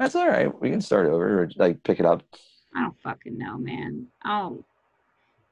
[0.00, 0.48] That's all right.
[0.62, 2.22] We can start over or like pick it up.
[2.74, 4.06] I don't fucking know, man.
[4.24, 4.64] Oh,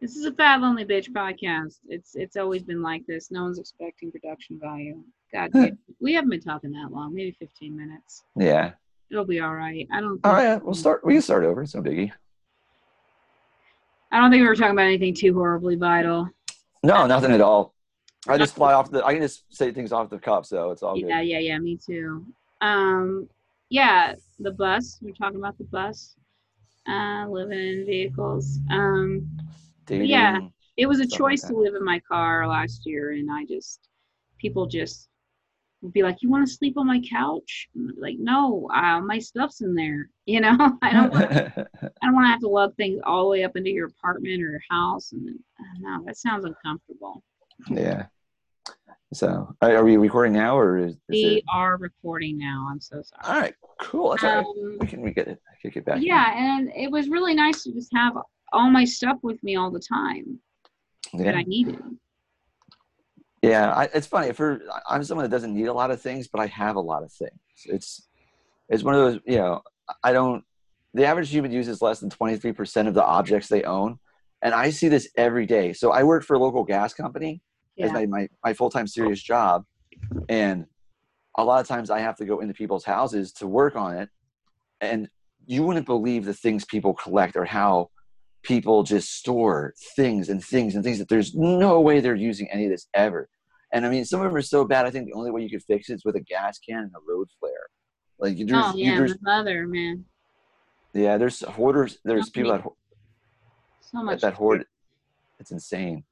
[0.00, 1.80] this is a fat lonely bitch podcast.
[1.86, 3.30] It's it's always been like this.
[3.30, 5.02] No one's expecting production value.
[5.34, 5.50] God,
[6.00, 7.14] we haven't been talking that long.
[7.14, 8.24] Maybe 15 minutes.
[8.36, 8.72] Yeah.
[9.10, 9.86] It'll be all right.
[9.92, 10.18] I don't.
[10.24, 10.64] All right.
[10.64, 11.04] We'll start.
[11.04, 11.62] We can start over.
[11.62, 12.10] It's no biggie.
[14.10, 16.30] I don't think we were talking about anything too horribly vital.
[16.82, 17.74] No, nothing at all.
[18.26, 19.04] I just fly off the.
[19.04, 21.08] I can just say things off the cuff, so it's all good.
[21.08, 21.58] Yeah, yeah, yeah.
[21.58, 22.24] Me too.
[22.62, 23.28] Um,
[23.70, 24.98] yeah, the bus.
[25.02, 26.14] We're talking about the bus.
[26.88, 28.58] Uh, living in vehicles.
[28.70, 29.28] Um,
[29.90, 30.38] yeah.
[30.78, 33.44] it was a Stuff like choice to live in my car last year, and I
[33.44, 33.88] just
[34.38, 35.08] people just
[35.82, 39.00] would be like, "You want to sleep on my couch?" And be like, no, uh,
[39.00, 40.08] my stuff's in there.
[40.28, 41.10] You know, I don't.
[41.12, 41.66] wanna-
[42.02, 44.42] I don't want to have to lug things all the way up into your apartment
[44.42, 47.22] or your house, and uh, no, that sounds uncomfortable.
[47.70, 48.06] yeah.
[49.14, 51.44] So, are we recording now, or is, is We it?
[51.50, 52.68] are recording now.
[52.70, 53.22] I'm so sorry.
[53.34, 53.54] All right.
[53.80, 54.10] Cool.
[54.10, 54.44] That's all right.
[54.44, 55.38] Um, We can we get it.
[55.62, 55.96] Kick it back.
[55.96, 56.02] in.
[56.02, 58.12] yeah, and it was really nice to just have
[58.52, 60.38] all my stuff with me all the time
[61.14, 61.32] that Yeah.
[61.32, 61.78] I needed.
[63.40, 64.32] Yeah, I, it's funny.
[64.32, 67.02] For I'm someone that doesn't need a lot of things, but I have a lot
[67.02, 67.32] of things.
[67.64, 68.08] It's
[68.68, 69.20] it's one of those.
[69.26, 69.62] You know,
[70.02, 70.44] I don't.
[70.92, 73.98] The average human uses less than 23 percent of the objects they own,
[74.42, 75.72] and I see this every day.
[75.72, 77.40] So I work for a local gas company
[77.80, 79.64] as my my, my full time serious job,
[80.28, 80.66] and
[81.36, 84.08] a lot of times I have to go into people's houses to work on it,
[84.80, 85.08] and
[85.46, 87.90] you wouldn't believe the things people collect or how
[88.42, 92.66] people just store things and things and things that there's no way they're using any
[92.66, 93.28] of this ever.
[93.72, 94.86] And I mean, some of them are so bad.
[94.86, 96.92] I think the only way you could fix it is with a gas can and
[96.94, 97.52] a road flare.
[98.18, 100.04] Like you, there's, Oh yeah, there's mother, man,
[100.94, 101.98] yeah, there's hoarders.
[102.04, 102.64] There's people that,
[103.80, 104.64] so that that hoard.
[105.38, 106.04] It's insane.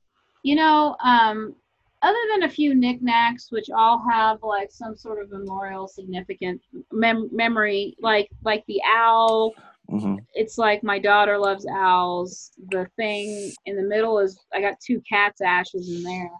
[0.46, 1.56] You know, um,
[2.02, 6.60] other than a few knickknacks, which all have like some sort of memorial significant
[6.92, 9.54] mem- memory, like like the owl.
[9.88, 12.52] hmm It's like my daughter loves owls.
[12.70, 16.30] The thing in the middle is I got two cats' ashes in there.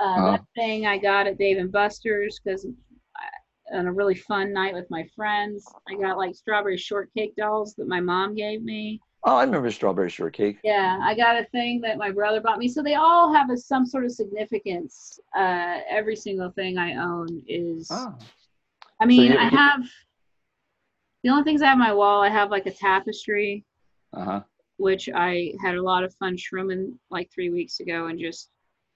[0.00, 0.30] Uh, Oh.
[0.32, 2.66] That thing I got at Dave and Buster's because
[3.74, 5.66] on a really fun night with my friends.
[5.90, 8.98] I got like strawberry shortcake dolls that my mom gave me.
[9.24, 10.58] Oh, I remember strawberry shortcake.
[10.64, 12.68] Yeah, I got a thing that my brother bought me.
[12.68, 15.20] So they all have a, some sort of significance.
[15.36, 17.88] Uh, every single thing I own is.
[17.90, 18.16] Oh,
[19.00, 19.84] I mean, you- I have.
[21.22, 23.64] The only things I have on my wall, I have like a tapestry,
[24.12, 24.40] uh huh.
[24.78, 28.50] which I had a lot of fun shrooming like three weeks ago and just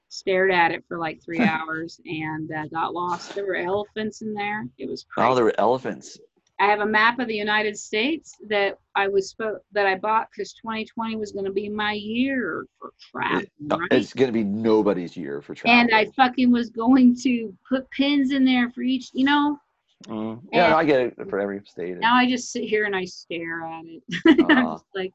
[0.08, 3.36] stared at it for like three hours and uh, got lost.
[3.36, 4.66] There were elephants in there.
[4.76, 5.28] It was crazy.
[5.30, 6.18] Oh, there were elephants.
[6.58, 10.28] I have a map of the United States that I was spo- that I bought
[10.30, 13.42] because 2020 was going to be my year for travel.
[13.68, 13.88] Right?
[13.90, 15.78] It's gonna be nobody's year for travel.
[15.80, 19.58] and I fucking was going to put pins in there for each, you know.
[20.06, 20.40] Mm.
[20.50, 21.98] Yeah, and- I get it for every state.
[21.98, 24.02] Now I just sit here and I stare at it.
[24.50, 25.12] I'm just like,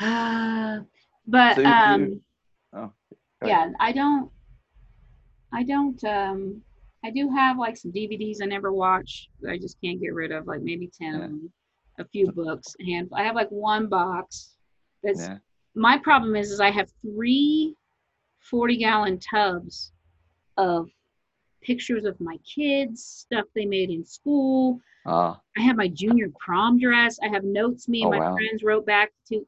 [0.00, 0.80] ah.
[1.30, 2.22] But So you- you-
[2.72, 2.90] um,
[3.42, 4.30] oh, yeah, I don't,
[5.52, 6.62] I don't, um,
[7.04, 10.32] I do have like some DVDs I never watch that I just can't get rid
[10.32, 11.52] of, like maybe ten of them,
[11.98, 13.18] a few books, a handful.
[13.18, 14.54] I have like one box.
[15.02, 15.38] That's yeah.
[15.74, 17.76] my problem is, is I have three
[18.40, 19.92] 40 gallon tubs
[20.56, 20.88] of
[21.62, 24.80] pictures of my kids, stuff they made in school.
[25.06, 27.18] Ah, I have my junior prom dress.
[27.22, 28.34] I have notes me and Oh, my wow.
[28.34, 29.46] friends wrote back to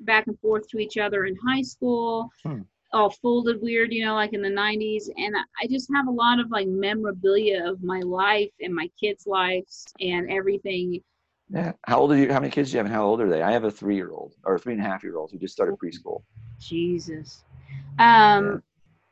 [0.00, 2.30] back and forth to each other in high school.
[2.44, 2.62] Hmm.
[2.94, 5.10] All folded weird, you know, like in the 90s.
[5.16, 9.26] And I just have a lot of like memorabilia of my life and my kids'
[9.26, 11.02] lives and everything.
[11.50, 11.72] yeah.
[11.86, 12.32] How old are you?
[12.32, 13.42] How many kids do you have, and how old are they?
[13.42, 16.22] I have a three-year-old or a three and a half-year-old who just started preschool.
[16.60, 17.42] Jesus.
[17.98, 18.56] Um, Yeah.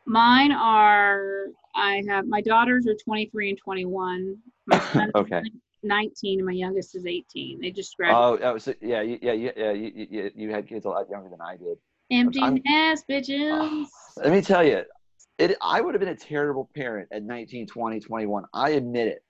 [0.06, 1.46] mine are.
[1.74, 4.36] I have my daughters are 23 and 21.
[4.66, 5.42] My son is Okay.
[5.82, 7.60] 19 and my youngest is 18.
[7.60, 8.44] They just graduated.
[8.46, 9.72] Oh, oh so, yeah, yeah, yeah, yeah.
[9.72, 11.76] You, you, you had kids a lot younger than I did.
[12.12, 13.86] Empty nest, bitches.
[14.18, 14.82] Let me tell you,
[15.38, 15.56] it.
[15.62, 18.44] I would have been a terrible parent at 19, 20, 21.
[18.52, 19.24] I admit it.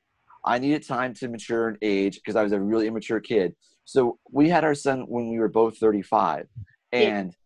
[0.44, 3.55] I needed time to mature in age because I was a really immature kid.
[3.84, 6.49] So we had our son when we were both 35,
[6.93, 6.99] Yeah.
[6.99, 7.37] and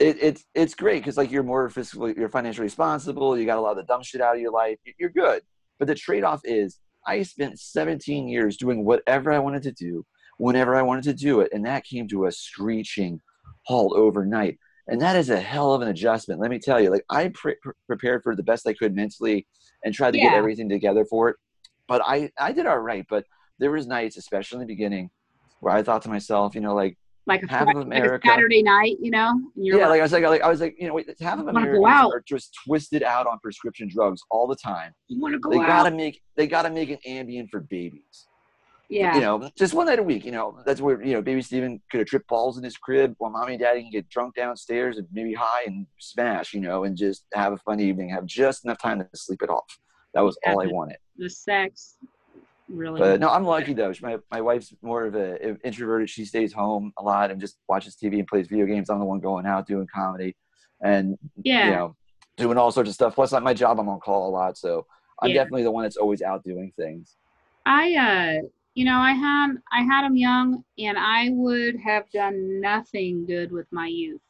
[0.00, 3.38] it, it's it's great because like you're more fiscally, you're financially responsible.
[3.38, 4.78] You got a lot of the dumb shit out of your life.
[4.98, 5.42] You're good.
[5.78, 10.04] But the trade off is I spent 17 years doing whatever I wanted to do,
[10.38, 13.20] whenever I wanted to do it, and that came to a screeching
[13.66, 14.58] halt overnight.
[14.86, 16.40] And that is a hell of an adjustment.
[16.40, 19.46] Let me tell you, like I pre- pre- prepared for the best I could mentally
[19.84, 21.36] and tried to get everything together for it.
[21.88, 23.04] But I, I did all right.
[23.08, 23.24] But
[23.58, 25.10] there was nights, especially in the beginning,
[25.60, 28.28] where I thought to myself, you know, like, like a, half of like a America-
[28.28, 29.32] Saturday night, you know.
[29.56, 31.46] Yeah, like, like I was like, like I was like, you know, wait, half of
[31.46, 34.92] wanna Americans are just twisted out on prescription drugs all the time.
[35.08, 35.66] you want to go They out.
[35.66, 38.28] gotta make, they gotta make an Ambien for babies.
[38.90, 39.14] Yeah.
[39.14, 40.24] You know, just one night a week.
[40.24, 43.14] You know, that's where you know baby Steven could have tripped balls in his crib
[43.18, 46.52] while mommy and daddy can get drunk downstairs and maybe high and smash.
[46.52, 49.48] You know, and just have a fun evening, have just enough time to sleep it
[49.50, 49.78] off.
[50.12, 50.98] That was Yeah, all I wanted.
[51.16, 51.96] The sex
[52.68, 53.00] really.
[53.00, 53.92] But no, I'm lucky though.
[54.02, 56.10] My my wife's more of a introverted.
[56.10, 58.90] She stays home a lot and just watches TV and plays video games.
[58.90, 60.36] I'm the one going out doing comedy,
[60.82, 61.64] and yeah.
[61.66, 61.96] you know,
[62.36, 63.14] doing all sorts of stuff.
[63.14, 64.86] Plus, like my job, I'm on call a lot, so
[65.22, 65.36] I'm Yeah.
[65.42, 67.16] definitely the one that's always out doing things.
[67.66, 72.60] I uh you know I had I had them young and I would have done
[72.60, 74.20] nothing good with my youth.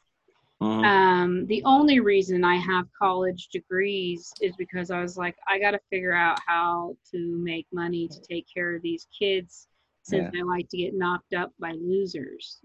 [0.61, 0.85] Mhm.
[0.85, 5.71] Um the only reason I have college degrees is because I was like I got
[5.71, 9.67] to figure out how to make money to take care of these kids
[10.03, 12.61] since I like to get knocked up by losers.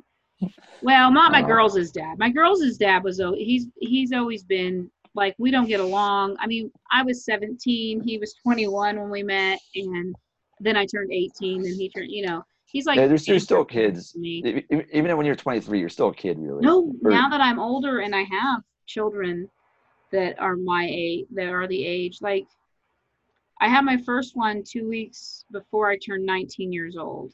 [0.82, 1.46] Well, not my Oh.
[1.46, 2.18] girls' dad.
[2.18, 6.36] My girls' dad was he's he's always been like we don't get along.
[6.38, 10.14] I mean, I was 17, he was 21 when we met, and
[10.60, 12.10] then I turned 18, and he turned.
[12.10, 14.14] You know, he's like yeah, there's, eight still kids.
[14.16, 16.64] Even when you're 23, you're still a kid, really.
[16.64, 19.48] No, Or- now that I'm older and I have children
[20.12, 22.46] that are my age, that are the age, like
[23.60, 27.32] I had my first one two weeks before I turned 19 years old.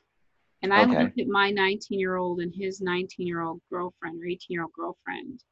[0.62, 1.02] And I Okay.
[1.02, 4.62] looked at my 19 year old and his 19 year old girlfriend or 18 year
[4.62, 5.42] old girlfriend,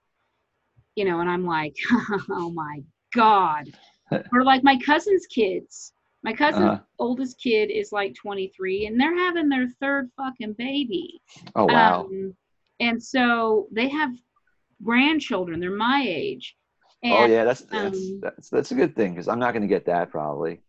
[0.97, 1.77] you know, and I'm like,
[2.31, 2.82] oh my
[3.15, 3.73] God.
[4.32, 5.94] or like my cousin's kids.
[6.25, 6.81] My cousin's Uh-huh.
[6.99, 11.21] oldest kid is like 23 and they're having their third fucking baby.
[11.55, 12.05] Oh wow.
[12.05, 12.35] Um,
[12.81, 14.11] and so they have
[14.82, 15.61] grandchildren.
[15.61, 16.56] They're my age.
[17.03, 19.62] And, oh yeah, that's that's um, that's, that's a good thing because I'm not going
[19.62, 20.61] to get that probably.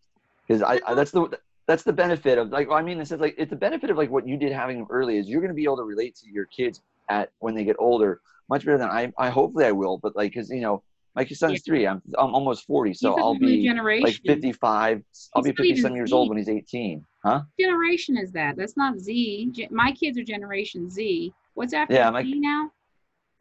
[0.45, 3.49] Because I, I that's the that's the benefit of like I mean it's like it's
[3.49, 5.63] the benefit of like what you did having them early is you're going to be
[5.63, 8.19] able to relate to your kids at when they get older
[8.49, 10.83] much better than I I hopefully I will but like because you know
[11.15, 14.03] my son's three I'm I'm almost 40 so I'll be generation.
[14.05, 15.03] like 55
[15.35, 18.55] I'll be not even 57 years old when he's 18 huh generation is that?
[18.57, 19.49] That's not Z.
[19.51, 21.33] Ge- My kids are Generation Z.
[21.53, 22.71] What's after Yeah, Z my- now?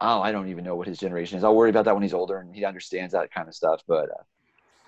[0.01, 2.13] oh I don't even know what his generation is I'll worry about that when he's
[2.13, 4.23] older and he understands that kind of stuff but uh,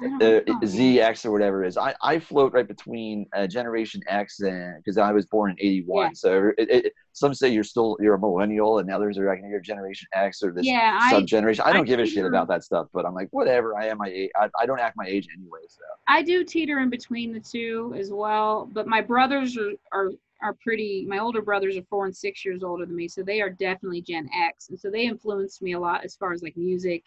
[0.01, 0.65] uh.
[0.65, 1.77] Z X or whatever it is.
[1.77, 6.05] I, I float right between uh, Generation X and because I was born in '81.
[6.05, 6.09] Yeah.
[6.13, 9.59] So it, it, some say you're still you're a millennial, and others are like you're
[9.59, 11.63] Generation X or this Yeah, sub generation.
[11.65, 13.77] I I don't give a shit about that stuff, but I'm like whatever.
[13.77, 14.29] I am my age.
[14.35, 15.61] I, I don't act my age anyway.
[15.67, 18.69] So I do teeter in between the two as well.
[18.71, 20.11] But my brothers are are
[20.41, 21.05] are pretty.
[21.07, 24.01] My older brothers are four and six years older than me, so they are definitely
[24.01, 27.03] Gen X, and so they influenced me a lot as far as like music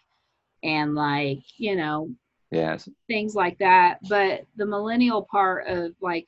[0.63, 2.09] and like you know
[2.51, 3.99] yes, things like that.
[4.07, 6.27] But the millennial part of like,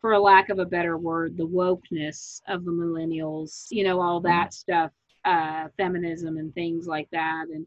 [0.00, 4.20] for a lack of a better word, the wokeness of the millennials, you know, all
[4.20, 4.92] that stuff,
[5.24, 7.66] uh, feminism and things like that, and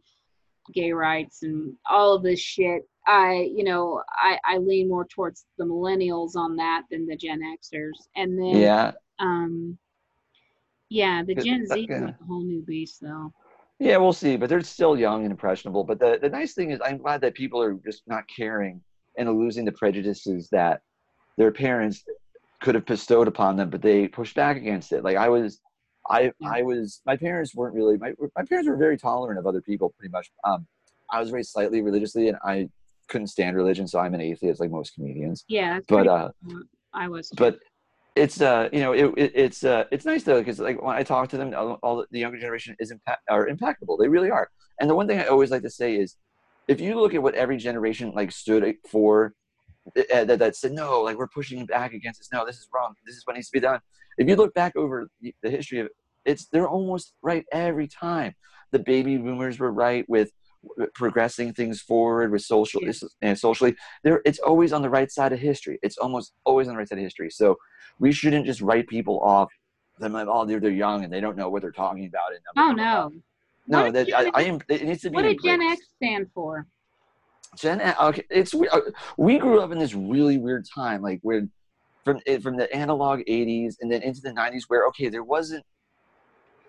[0.74, 2.88] gay rights and all of this shit.
[3.06, 7.42] I, you know, I, I lean more towards the millennials on that than the Gen
[7.42, 8.08] Xers.
[8.16, 9.78] And then, yeah, um,
[10.90, 13.34] yeah, the Gen Z is like a whole new beast, though.
[13.82, 13.98] Yeah.
[13.98, 14.38] We'll see.
[14.38, 15.84] But they're still young and impressionable.
[15.84, 18.82] But the the nice thing is, I'm glad that people are just not caring
[19.18, 20.82] and losing the prejudices that
[21.38, 22.04] their parents
[22.62, 25.04] could have bestowed upon them, but they pushed back against it.
[25.04, 25.60] Like I was,
[26.10, 27.02] I I was.
[27.06, 27.98] My parents weren't really.
[27.98, 30.32] My my parents were very tolerant of other people, pretty much.
[30.44, 30.68] Um,
[31.10, 32.70] I was raised slightly religiously, and I
[33.10, 35.44] couldn't stand religion, so I'm an atheist, like most comedians.
[35.50, 36.30] Yeah, But uh,
[36.94, 37.30] I was.
[37.36, 37.60] but
[38.16, 41.04] it's uh you know it, it it's uh it's nice though because like when I
[41.04, 43.98] talk to them, all, all the younger generation is impact are impeccable.
[43.98, 44.50] They really are.
[44.80, 46.18] And the one thing I always like to say is,
[46.68, 49.34] if you look at what every generation like stood for,
[50.14, 52.30] uh, that that said no, like we're pushing back against this.
[52.34, 52.94] No, this is wrong.
[53.06, 53.80] This is what needs to be done.
[54.18, 55.94] If you look back over the, the history of it,
[56.26, 58.36] it's they're almost right every time.
[58.72, 60.32] The baby boomers were right with
[60.94, 62.92] progressing things forward with social Yeah.
[63.22, 66.74] and socially there it's always on the right side of history it's almost always on
[66.76, 67.58] the right side of history so
[68.00, 69.50] we shouldn't just write people off
[70.00, 72.40] them like oh they're, they're young and they don't know what they're talking about and
[72.58, 73.12] oh no.
[73.68, 75.62] no What that I, I am it needs to be What did Gen.
[75.62, 76.68] X stand for?
[77.58, 78.80] Gen X, okay, it's we- uh,
[79.18, 81.48] we grew up in this really weird time, like where
[82.06, 85.66] from it- from the analog '80s and then into the '90s, where okay, there wasn't.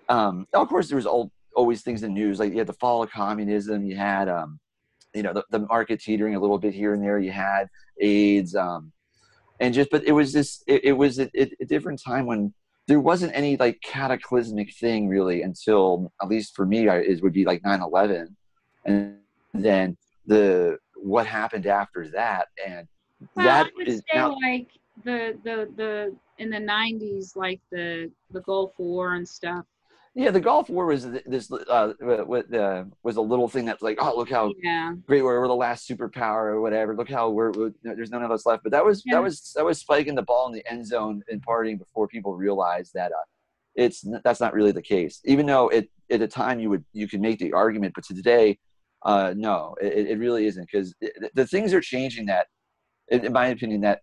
[0.09, 2.73] Um, of course, there was all, always things in the news, like you had the
[2.75, 4.59] fall of communism, you had um,
[5.15, 7.69] you know, the, the market teetering a little bit here and there, you had
[8.01, 8.93] AIDS, um,
[9.61, 12.53] and just but it was this, it, it was a, a different time when
[12.89, 17.33] there wasn't any like cataclysmic thing really until at least for me, I, it would
[17.33, 18.29] be like 9/11,
[18.85, 19.19] and
[19.55, 22.87] then the what happened after that and
[23.35, 24.69] Well, that I would is say now, like
[25.05, 29.65] the the the in the '90s, like the the Gulf War and stuff.
[30.15, 31.95] Yeah, the Gulf War was this uh,
[33.03, 34.93] was a little thing that's like, oh, look how Yeah.
[35.07, 36.95] great we're, we're the last superpower or whatever.
[36.95, 38.63] Look how we're, we're there's none of us left.
[38.63, 39.15] But that was Yeah.
[39.15, 42.37] that was that was spiking the ball in the end zone and partying before people
[42.37, 43.25] realized that uh,
[43.75, 45.21] it's that's not really the case.
[45.25, 48.15] Even though it at the time you would you could make the argument, but to
[48.15, 48.59] today,
[49.07, 50.95] uh, no, it, it really isn't because
[51.35, 52.27] the things are changing.
[52.27, 52.49] That,
[53.09, 54.01] in my opinion, that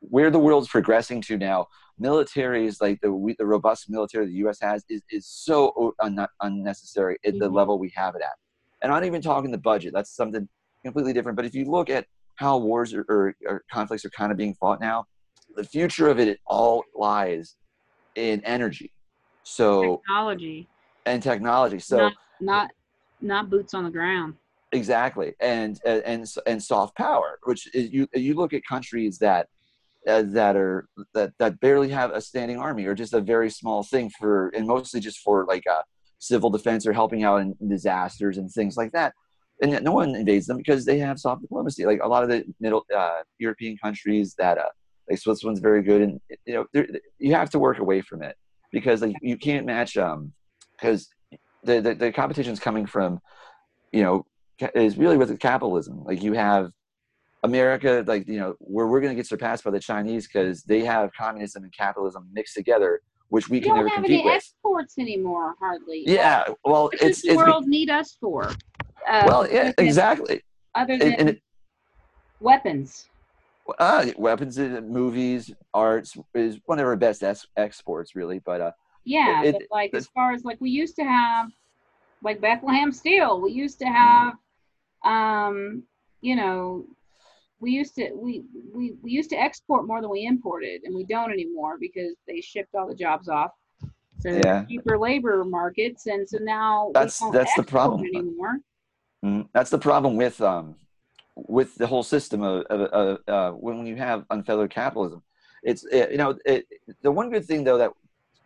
[0.00, 1.66] where the world's progressing to now,
[2.00, 4.58] militaries like the we- the robust military the U.S.
[4.60, 7.54] has is is so un- unnecessary at the Mhm.
[7.54, 8.34] level we have it at.
[8.82, 9.92] And I'm not even talking the budget.
[9.94, 10.48] That's something
[10.84, 11.36] completely different.
[11.36, 14.54] But if you look at how wars or, or, or conflicts are kind of being
[14.54, 15.06] fought now,
[15.56, 17.56] the future of it all lies
[18.16, 18.92] in energy.
[19.44, 20.68] So Technology,
[21.06, 21.78] and technology.
[21.78, 22.70] So not not
[23.20, 24.34] not boots on the ground.
[24.72, 29.48] exactly, and and and, and soft power, which is you you look at countries that
[30.08, 33.82] uh, that are that that barely have a standing army or just a very small
[33.82, 35.82] thing for and mostly just for like uh,
[36.18, 39.12] civil defense or helping out in disasters and things like that.
[39.62, 41.86] And yet no one invades them because they have soft diplomacy.
[41.86, 44.68] Like a lot of the middle uh, European countries that uh,
[45.08, 46.84] like Switzerland's very good, and you know
[47.18, 48.36] you have to work away from it
[48.72, 50.32] because like you can't match um
[50.72, 51.08] because
[51.62, 53.20] the, the the competition's coming from
[53.92, 54.26] you know
[54.74, 56.02] is really with capitalism.
[56.04, 56.72] Like you have
[57.44, 60.80] America, like you know, where we're going to get surpassed by the Chinese because they
[60.80, 64.24] have communism and capitalism mixed together, which we We can don't never have compete any
[64.24, 64.36] with.
[64.36, 66.02] exports anymore, hardly.
[66.06, 68.42] Yeah, well, What does the it's be- world need us for?
[69.06, 70.40] Uh, well, yeah, exactly.
[70.74, 71.42] Other than and it,
[72.40, 73.08] weapons.
[73.78, 78.38] uh, weapons, movies, arts is one of our best es- exports, really.
[78.40, 78.72] But uh,
[79.04, 81.50] Yeah, It- but like it- as far as like we used to have,
[82.22, 84.32] like Bethlehem Steel, we used to have,
[85.04, 85.82] um,
[86.22, 86.86] you know,
[87.60, 88.42] we used to we,
[88.74, 92.40] we we used to export more than we imported, and we don't anymore because they
[92.40, 93.50] shipped all the jobs off.
[94.20, 94.64] So Yeah.
[94.68, 98.04] cheaper labor markets, and so now That's- that's the problem.
[98.04, 98.58] anymore.
[99.24, 100.76] Mm, that's the problem with um
[101.36, 105.22] with the whole system of, of, of uh, when you have unfettered capitalism
[105.64, 106.66] it's it, you know it,
[107.02, 107.90] the one good thing though that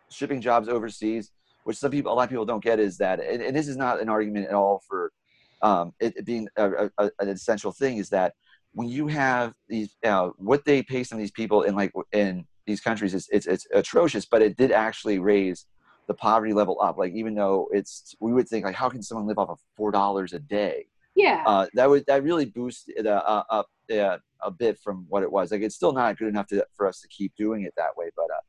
[0.09, 1.31] shipping jobs overseas
[1.65, 3.75] which some people a lot of people don't get is that and, and this is
[3.77, 5.11] not an argument at all for
[5.61, 8.33] um, it, it being a, a, an essential thing is that
[8.73, 12.45] when you have these uh, what they pay some of these people in like in
[12.65, 15.65] these countries is it's, it's atrocious but it did actually raise
[16.07, 19.27] the poverty level up like even though it's we would think like how can someone
[19.27, 20.85] live off of four dollars a day
[21.15, 25.05] Yeah, uh, that would that really boost it uh, uh, up uh, a bit from
[25.09, 25.51] what it was.
[25.51, 28.09] Like it's still not good enough to, for us to keep doing it that way,
[28.15, 28.41] but uh,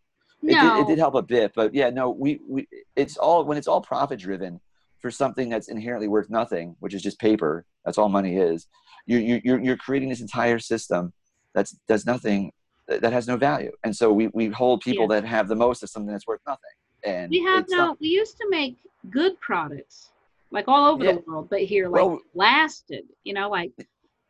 [0.43, 1.53] it, no, did, it did help a bit.
[1.55, 4.61] But yeah, no, we, we it's all when it's all profit driven
[5.00, 7.65] for something that's inherently worth nothing, which is just paper.
[7.85, 8.67] That's all money is.
[9.07, 11.12] You you you're, you're creating this entire system
[11.54, 12.52] that does nothing
[12.88, 15.21] that has no value, and so we we hold people Yeah.
[15.21, 16.71] that have the most of something that's worth nothing.
[17.04, 17.97] And we have no.
[18.00, 18.76] We used to make
[19.11, 20.11] good products,
[20.50, 21.12] like all over Yeah.
[21.12, 23.04] the world, but here, like Well- lasted.
[23.25, 23.73] You know, like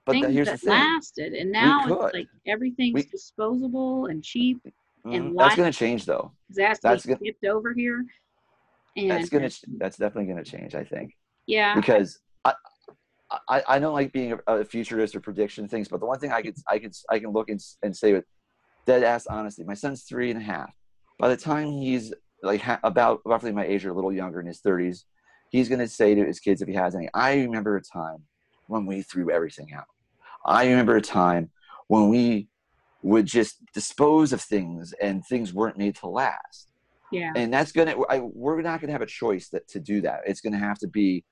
[0.06, 0.70] but the, things the that thing.
[0.70, 4.58] lasted, and now it's like everything's We- disposable and cheap.
[5.06, 5.16] Mhm.
[5.16, 6.30] and That's going to change though.
[6.50, 7.18] That's be good.
[7.24, 8.04] shipped over here.
[8.96, 9.48] And That's gonna
[9.78, 10.74] that's definitely going to change.
[10.74, 11.16] I think.
[11.46, 12.52] yeah, because I,
[13.48, 16.32] I, I don't like being a, a futurist or prediction things, but the one thing
[16.32, 18.24] I could I could I can look and, and say with
[18.86, 20.72] dead ass honesty, my son's three and a half.
[21.18, 24.46] By the time he's like ha- about roughly my age or a little younger in
[24.46, 25.04] his thirties,
[25.50, 28.24] he's gonna say to his kids if he has any, I remember a time
[28.66, 29.84] when we threw everything out.
[30.44, 31.50] I remember a time
[31.88, 32.48] when we
[33.02, 36.68] would just dispose of things and things weren't made to last
[37.12, 40.20] yeah, and that's gonna I, we're not gonna have a choice that to do that
[40.26, 41.24] it's gonna have to be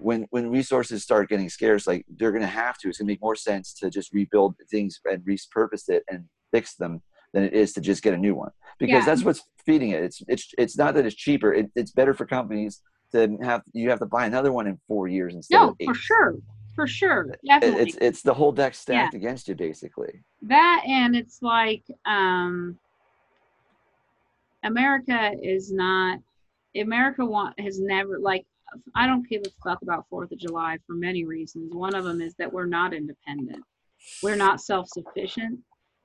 [0.00, 3.36] when when resources start getting scarce like they're gonna have to it's gonna make more
[3.36, 7.02] sense to just rebuild things and repurpose it and fix them
[7.32, 8.50] than it is to just get a new one.
[8.78, 9.04] Because Yeah.
[9.04, 10.02] that's what's feeding it.
[10.02, 13.90] It's it's it's not that it's cheaper it, it's better for companies to have you
[13.90, 15.86] have to buy another one in four years instead no, of eight.
[15.86, 16.34] for sure,
[16.74, 17.82] for sure, definitely.
[17.82, 20.22] it's it's the whole deck stacked against you basically.
[20.42, 22.78] That and it's like um
[24.62, 26.18] america is not
[26.76, 28.44] america want has never like
[28.94, 31.74] i don't give a fuck about fourth of july for many reasons.
[31.74, 33.62] One of them is that we're not independent.
[34.22, 35.58] We're not self-sufficient.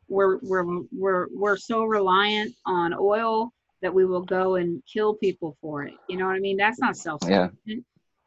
[0.08, 5.58] We're we're we're, we're so reliant on oil that we will go and kill people
[5.62, 5.94] for it.
[6.10, 6.58] You know what i mean?
[6.58, 7.58] That's not self-sufficient.
[7.66, 7.76] Yeah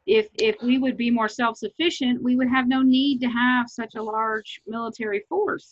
[0.09, 3.93] if if we would be more self-sufficient we would have no need to have such
[3.95, 5.71] a large military force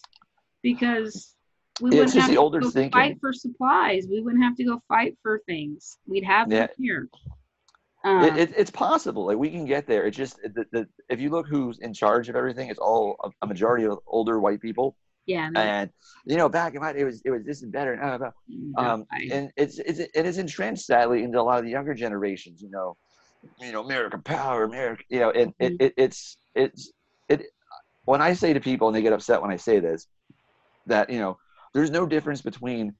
[0.62, 1.36] because
[1.82, 2.92] we Yeah, wouldn't have to go thinking.
[2.92, 4.08] fight for supplies.
[4.10, 5.98] We wouldn't have to go fight for things.
[6.08, 6.74] We'd have them Yeah.
[6.78, 7.10] here
[8.04, 11.20] uh, it, it, it's possible like we can get there it's just the, the, if
[11.20, 14.62] you look who's in charge of everything it's all a, a majority of older white
[14.62, 15.50] people Yeah.
[15.50, 15.90] no, And
[16.26, 17.94] you know, back in my day, it was it was this and better.
[17.94, 21.44] And, uh, blah, no, um, I- and it's it's it is entrenched sadly into a
[21.44, 22.62] lot of the younger generations.
[22.62, 22.98] You know,
[23.60, 25.04] you know, American power, America.
[25.10, 25.78] You know, and it, Mhm.
[25.86, 26.92] it it's it's
[27.30, 27.44] it.
[28.06, 30.08] When I say to people, and they get upset when I say this,
[30.86, 31.38] that you know,
[31.74, 32.96] there's no difference between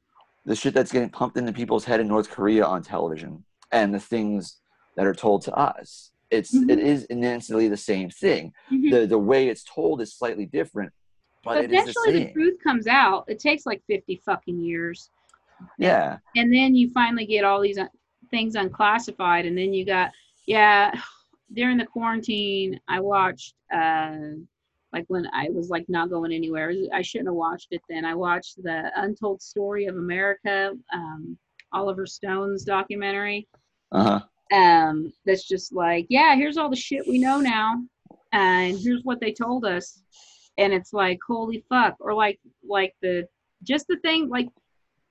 [0.46, 4.00] the shit that's getting pumped into people's head in North Korea on television and the
[4.00, 4.60] things
[4.98, 6.12] that are told to us.
[6.30, 6.80] It's it Mhm.
[6.80, 8.52] is immensely the same thing.
[8.70, 8.92] Mhm.
[8.92, 10.92] The the way it's told is slightly different,
[11.44, 13.24] but, but it is the eventually the, truth comes out.
[13.30, 15.10] It takes like 50 fucking years.
[15.78, 16.18] yeah.
[16.36, 17.80] And then you finally get all these
[18.30, 19.46] things unclassified.
[19.48, 20.12] And then you got,
[20.46, 20.92] yeah,
[21.54, 24.18] during the quarantine, I watched, uh,
[24.94, 26.72] like when I was like not going anywhere.
[26.94, 28.04] I shouldn't have watched it then.
[28.06, 31.38] I watched the Untold Story of America, um,
[31.72, 33.48] Oliver Stone's documentary.
[33.92, 34.22] Uh huh.
[34.54, 37.82] Um, that's just like, yeah, here's all the shit we know now,
[38.32, 40.02] and here's what they told us,
[40.58, 43.28] and it's like, holy fuck, or like, like the
[43.64, 44.48] just the thing, like,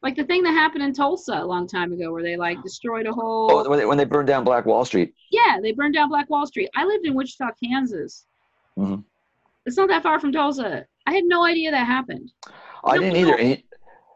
[0.03, 3.07] like the thing that happened in Tulsa a long time ago, where they like destroyed
[3.07, 5.13] a whole, Oh, when they, when they burned down Black Wall Street.
[5.33, 6.71] yeah, they burned down Black Wall Street.
[6.77, 8.27] I lived in Wichita, Kansas.
[8.79, 9.03] Mhm.
[9.65, 10.87] It's not that far from Tulsa.
[11.07, 12.31] I had no idea that happened.
[12.85, 13.63] I No, didn't either.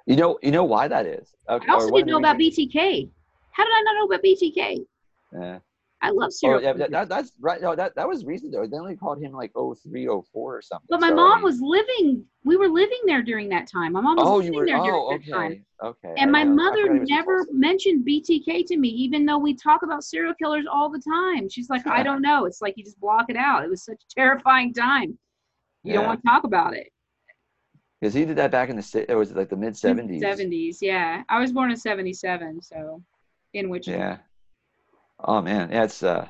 [0.07, 1.35] You know, you know why that is.
[1.49, 1.67] Okay.
[1.69, 3.09] I also didn't know about BTK.
[3.53, 4.85] How did I not know about BTK?
[5.33, 5.59] Yeah.
[6.03, 6.57] I love serial.
[6.57, 6.79] Oh, serial yeah, killers.
[6.79, 7.61] that, that, that's right.
[7.61, 8.67] No, that, that was recent though.
[8.67, 10.87] They only called him like 03, 04 or something.
[10.89, 12.25] But my So, I mom mean- was living.
[12.43, 13.93] We were living there during that time.
[13.93, 14.67] My mom was Oh, living you were.
[14.67, 15.65] there during Oh, that time.
[15.83, 16.09] okay.
[16.09, 16.15] Okay.
[16.19, 18.89] And I- my I- I mother forgot he was in never mentioned BTK to me,
[18.89, 21.51] even though we talk about serial killers all the time.
[21.51, 22.47] She's like, I don't know.
[22.47, 23.63] It's like you just block it out.
[23.63, 25.19] It was such a terrifying time.
[25.85, 26.89] You don't want to talk about it.
[28.01, 30.23] Because he did that back in the it was like the mid seventies.
[30.23, 31.23] 70s, yeah.
[31.29, 33.03] I was born in 77, so
[33.53, 34.17] in which Yeah.
[35.25, 36.27] Oh man, yeah, it's uh,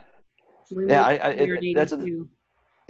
[0.71, 1.99] we yeah, I, I it, that's a,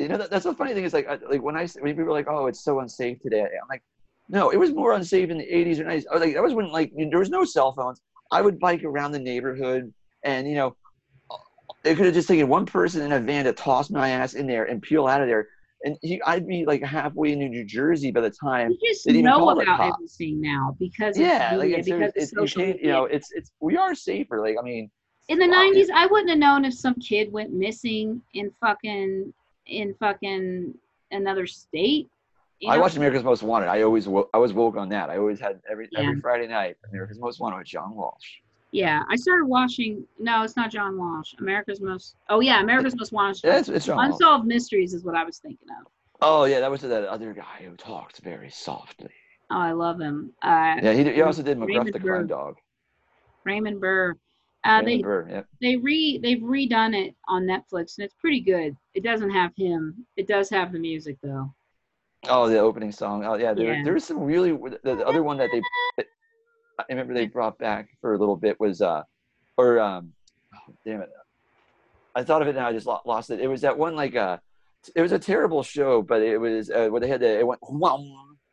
[0.00, 2.10] you know that, that's the funny thing is like I, like when I when people
[2.10, 3.82] are like oh it's so unsafe today I'm like
[4.28, 6.54] no it was more unsafe in the 80s or 90s I was like that was
[6.54, 8.00] when like there was no cell phones.
[8.32, 9.92] I would bike around the neighborhood
[10.24, 10.76] and you know
[11.84, 14.46] it could have just taken one person in a van to toss my ass in
[14.46, 15.48] there and peel out of there.
[15.82, 19.48] And he, I'd be like halfway into New Jersey by the time You just know
[19.48, 23.52] about everything now because yeah like it's, because of it's you you know it's it's
[23.60, 24.90] we are safer like I mean
[25.30, 29.32] in the 90s i wouldn't have known if some kid went missing in fucking
[29.66, 30.74] in fucking
[31.10, 32.08] another state
[32.62, 33.68] you I watched America's Most Wanted.
[33.68, 35.08] I always wo- I was woke on that.
[35.08, 36.00] I always had every Yeah.
[36.00, 38.28] every Friday night America's Most Wanted with John Walsh.
[38.72, 41.30] Yeah i started watching no it's not john walsh.
[41.38, 44.08] America's most oh yeah america's most wanted yeah it's, it's John Walsh.
[44.12, 45.86] unsolved mysteries is what i was thinking of.
[46.20, 49.14] Oh yeah, that was that other guy who talked very softly.
[49.50, 50.16] oh i love him.
[50.42, 52.54] Uh Yeah, he, he also did McGruff Raymond the Crime Dog.
[53.44, 54.14] raymond burr
[54.64, 55.42] uh they yeah.
[55.60, 60.06] they re they've redone it on netflix and it's pretty good it doesn't have him
[60.16, 61.52] it does have the music though
[62.28, 63.24] Oh, the opening song.
[63.24, 63.84] Oh yeah, there Yeah.
[63.84, 65.62] there was some really the, the other one that they
[66.78, 69.02] I remember they brought back for a little bit was uh
[69.56, 70.12] or um
[70.54, 71.10] oh, damn it.
[72.14, 73.40] I thought of it and I just lost it.
[73.40, 74.38] It was that one like uh
[74.94, 77.60] it was a terrible show, but it was uh, where they had the it went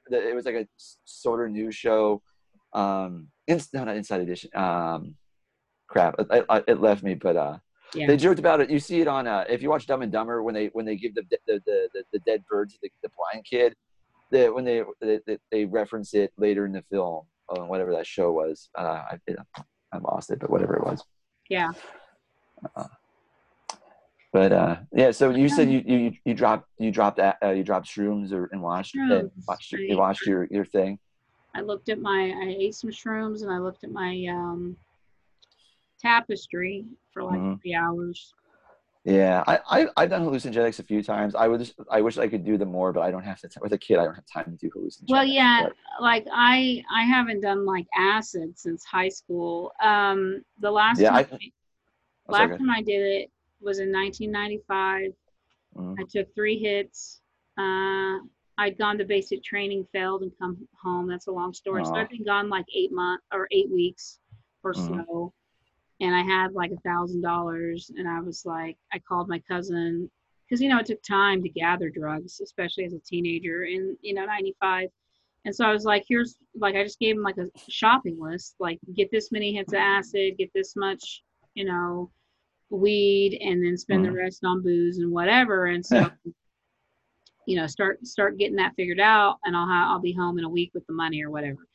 [0.10, 0.68] it was like a
[1.06, 2.22] sort of news show.
[2.74, 4.50] Um, in, no, not Inside Edition.
[4.54, 5.16] Um,
[5.88, 7.58] crap, it, it, it left me, but uh,
[7.94, 8.70] yeah they joked about it.
[8.70, 10.96] You see it on uh, if you watch Dumb and Dumber when they when they
[10.96, 13.74] give the the the, the, the dead bird to the, the blind kid,
[14.32, 18.32] the, when they, they they- reference it later in the film, uh, whatever that show
[18.32, 18.70] was.
[18.78, 19.20] Uh, I
[19.94, 21.04] I lost it, but whatever it was.
[21.50, 21.72] yeah
[24.34, 27.88] But uh, yeah, so you said you you you dropped you dropped uh, you dropped
[27.88, 31.00] shrooms or and watched and watched your, you watched your your thing.
[31.56, 34.78] I looked at my, I ate some shrooms and I looked at my um,
[36.00, 37.62] tapestry for like Mhm.
[37.62, 38.34] three hours.
[39.04, 41.34] Yeah, I, I I've done hallucinogenics a few times.
[41.34, 43.50] I would just, I wish I could do them more, but I don't have to.
[43.62, 45.10] With a kid, I don't have time to do hallucinogenics.
[45.10, 49.72] Well, yeah, but- like I, I haven't done like acid since high school.
[49.82, 51.40] Um, the last Yeah, I- time,
[52.30, 53.32] Oh, last time I did it
[53.62, 55.14] was in 1995.
[55.78, 55.96] Mhm.
[55.98, 57.22] I took three hits.
[57.58, 58.18] Uh,
[58.58, 61.08] I'd gone to basic training, failed, and come home.
[61.08, 61.86] That's a long story.
[61.86, 64.20] So I've been gone like eight months or eight weeks
[64.64, 65.06] or Mhm.
[65.06, 65.34] so.
[66.00, 70.10] And I had like a thousand dollars, and I was like, I called my cousin
[70.48, 74.14] because you know it took time to gather drugs, especially as a teenager in you
[74.14, 74.90] know '95.
[75.46, 78.56] And so I was like, here's like I just gave him like a shopping list,
[78.60, 81.24] like get this many hits of acid, get this much,
[81.56, 82.12] you know,
[82.70, 84.18] weed, and then spend the Mhm.
[84.18, 85.68] rest on booze and whatever.
[85.68, 86.12] And so
[87.48, 90.44] you know start start getting that figured out and i'll ha- i'll be home in
[90.44, 91.66] a week with the money or whatever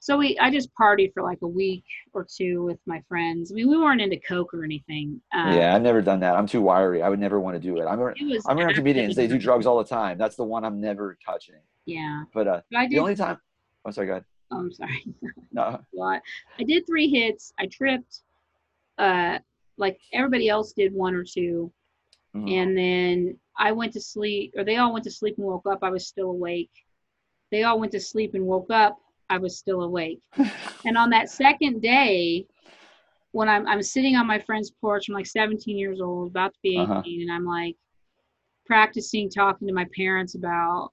[0.00, 1.84] so we i just partied for like a week
[2.14, 5.74] or two with my friends i mean we weren't into coke or anything uh, yeah,
[5.74, 6.34] I've never done that.
[6.36, 7.02] I'm too wiry.
[7.02, 7.84] I would never want to do it.
[7.84, 9.14] I'm it I'm around comedians.
[9.16, 10.16] They do drugs all the time.
[10.18, 11.60] That's the one I'm never touching.
[11.86, 12.22] Yeah.
[12.32, 12.98] But uh, But I the did.
[13.00, 13.38] only time,
[13.84, 14.24] oh sorry, go ahead.
[14.50, 15.04] oh, I'm sorry.
[15.52, 15.80] No.
[16.00, 17.52] I did three hits.
[17.58, 18.20] I tripped,
[18.98, 19.38] uh,
[19.76, 21.72] like everybody else did one or two,
[22.34, 22.50] Mhm.
[22.52, 25.80] and then I went to sleep, or they all went to sleep and woke up.
[25.82, 26.70] I was still awake.
[27.50, 28.98] They all went to sleep and woke up.
[29.30, 30.20] I was still awake.
[30.84, 32.46] And on that second day,
[33.32, 36.58] when I'm I'm sitting on my friend's porch, I'm like 17 years old, about to
[36.62, 37.02] be 18, Uh-huh.
[37.04, 37.76] and I'm like
[38.64, 40.90] practicing talking to my parents about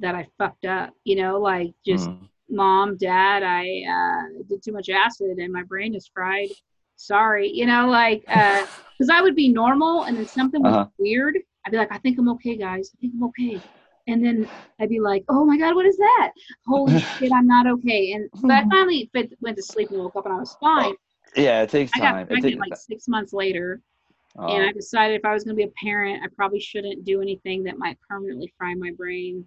[0.00, 2.28] that I fucked up, you know, like just Mhm.
[2.48, 3.62] mom, dad, I
[3.96, 6.48] uh, did too much acid and my brain is fried.
[6.96, 8.20] Sorry, you know, like
[8.98, 10.86] because I would be normal and then something was Uh-huh.
[10.98, 11.38] weird.
[11.66, 12.90] I'd be like, I think I'm okay, guys.
[12.94, 13.60] I think I'm okay.
[14.08, 14.48] And then
[14.80, 16.32] I'd be like, Oh my God, what is that?
[16.66, 18.12] Holy shit, I'm not okay.
[18.12, 20.94] And but I finally fit, went to sleep and woke up and I was fine.
[21.36, 22.22] yeah, it takes I got time.
[22.22, 23.80] It pregnant like six months later,
[24.36, 27.04] oh, and I decided if I was going to be a parent, I probably shouldn't
[27.04, 29.46] do anything that might permanently fry my brain.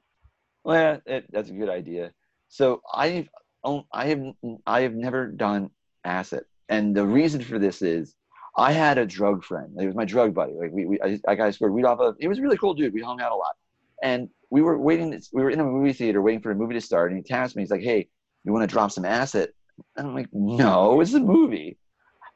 [0.64, 2.12] well, yeah, it, that's a good idea.
[2.48, 3.28] So I've
[3.64, 4.24] oh, I have
[4.66, 5.70] I have never done
[6.04, 8.16] acid, and the reason for this is
[8.58, 9.76] I had a drug friend.
[9.78, 10.54] He was my drug buddy.
[10.54, 12.16] Like we, we I, I got scored weed off of.
[12.20, 12.94] He was a really cool dude.
[12.94, 13.56] We hung out a lot,
[14.04, 15.20] and we were waiting.
[15.34, 17.56] We were in a movie theater waiting for a movie to start, and he tasked
[17.56, 17.64] me.
[17.64, 18.08] He's like, "Hey,
[18.44, 19.52] you want to drop some acid?"
[19.98, 21.78] And I'm like, "No, it's a movie."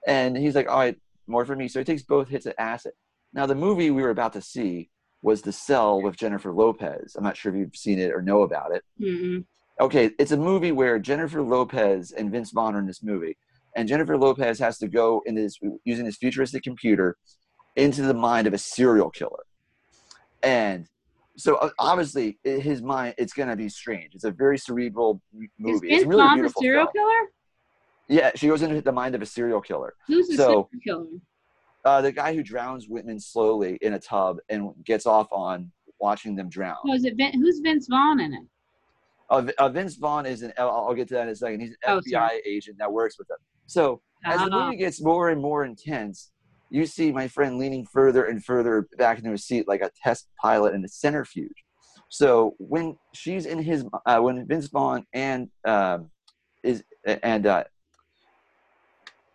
[0.07, 2.93] And he's like, "All right, more for me." So he takes both hits of acid.
[3.33, 4.89] Now the movie we were about to see
[5.21, 7.15] was The Cell with Jennifer Lopez.
[7.15, 9.43] I'm not sure if you've seen it or know about it Mm-mm.
[9.81, 13.37] okay, it's a movie where Jennifer Lopez and Vince Vaughn are in this movie,
[13.75, 17.17] and Jennifer Lopez has to go into this using this futuristic computer
[17.75, 19.43] into the mind of a serial killer,
[20.41, 20.87] and
[21.39, 24.13] so uh, obviously his mind it's gonna be strange.
[24.15, 25.79] It's a very cerebral movie Is.
[25.81, 26.93] Vince It's really Vaughn a serial film.
[26.93, 27.29] killer?
[28.07, 29.93] Yeah, she goes into the mind of a serial killer.
[30.07, 31.19] Who's the So- serial killer?
[31.85, 36.35] Uh, the guy who drowns women slowly in a tub and gets off on watching
[36.35, 36.75] them drown.
[36.85, 38.43] Oh, is it Vin- who's Vince Vaughn in it?
[39.29, 40.51] Uh, uh, Vince Vaughn is an.
[40.57, 41.61] I'll I'll get to that in a second.
[41.61, 42.41] He's an Oh, FBI sorry.
[42.45, 43.37] agent that works with them.
[43.67, 44.65] So as the Ah.
[44.65, 46.31] movie gets more and more intense,
[46.69, 50.27] you see my friend leaning further and further back into his seat like a test
[50.41, 51.63] pilot in a centrifuge.
[52.09, 56.09] So when she's in his, uh, when Vince Vaughn and um,
[56.63, 57.63] is and uh,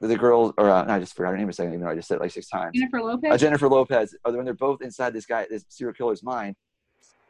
[0.01, 1.95] the girl, or uh, no, I just forgot her name a second, even though I
[1.95, 2.73] just said it like six times.
[2.75, 3.33] Jennifer Lopez.
[3.33, 6.57] Uh, Jennifer Lopez, uh, when they're both inside this guy, this serial killer's mind,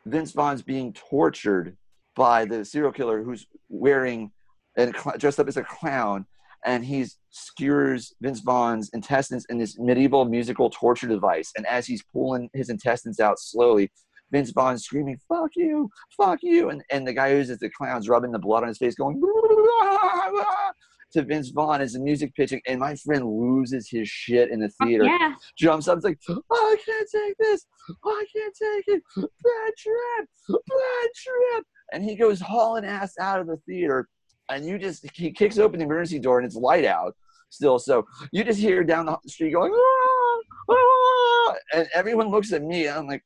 [0.07, 1.77] Vince Vaughn's being tortured
[2.17, 4.31] by the serial killer who's wearing
[4.77, 6.27] and dressed up as a clown,
[6.65, 11.53] and he skewers Vince Vaughn's intestines in this medieval musical torture device.
[11.57, 13.91] And as he's pulling his intestines out slowly,
[14.33, 18.09] Vince Vaughn's screaming, "Fuck you, fuck you!" And and the guy who's at the clown's
[18.09, 19.21] rubbing the blood on his face, going
[21.13, 24.69] to Vince Vaughn as the music pitching, and my friend loses his shit in the
[24.83, 25.35] theater yeah.
[25.57, 26.03] jumps up.
[26.03, 27.67] Like, oh, I can't take this.
[28.05, 29.03] Oh, I can't take it.
[29.17, 30.29] Bad trip.
[30.49, 31.65] Bad trip.
[31.93, 34.09] And he goes hauling ass out of the theater.
[34.49, 37.15] And you just, he kicks open the emergency door and it's light out
[37.51, 37.79] still.
[37.79, 42.89] So you just hear down the street going, ah, ah, and everyone looks at me.
[42.89, 43.25] I'm like,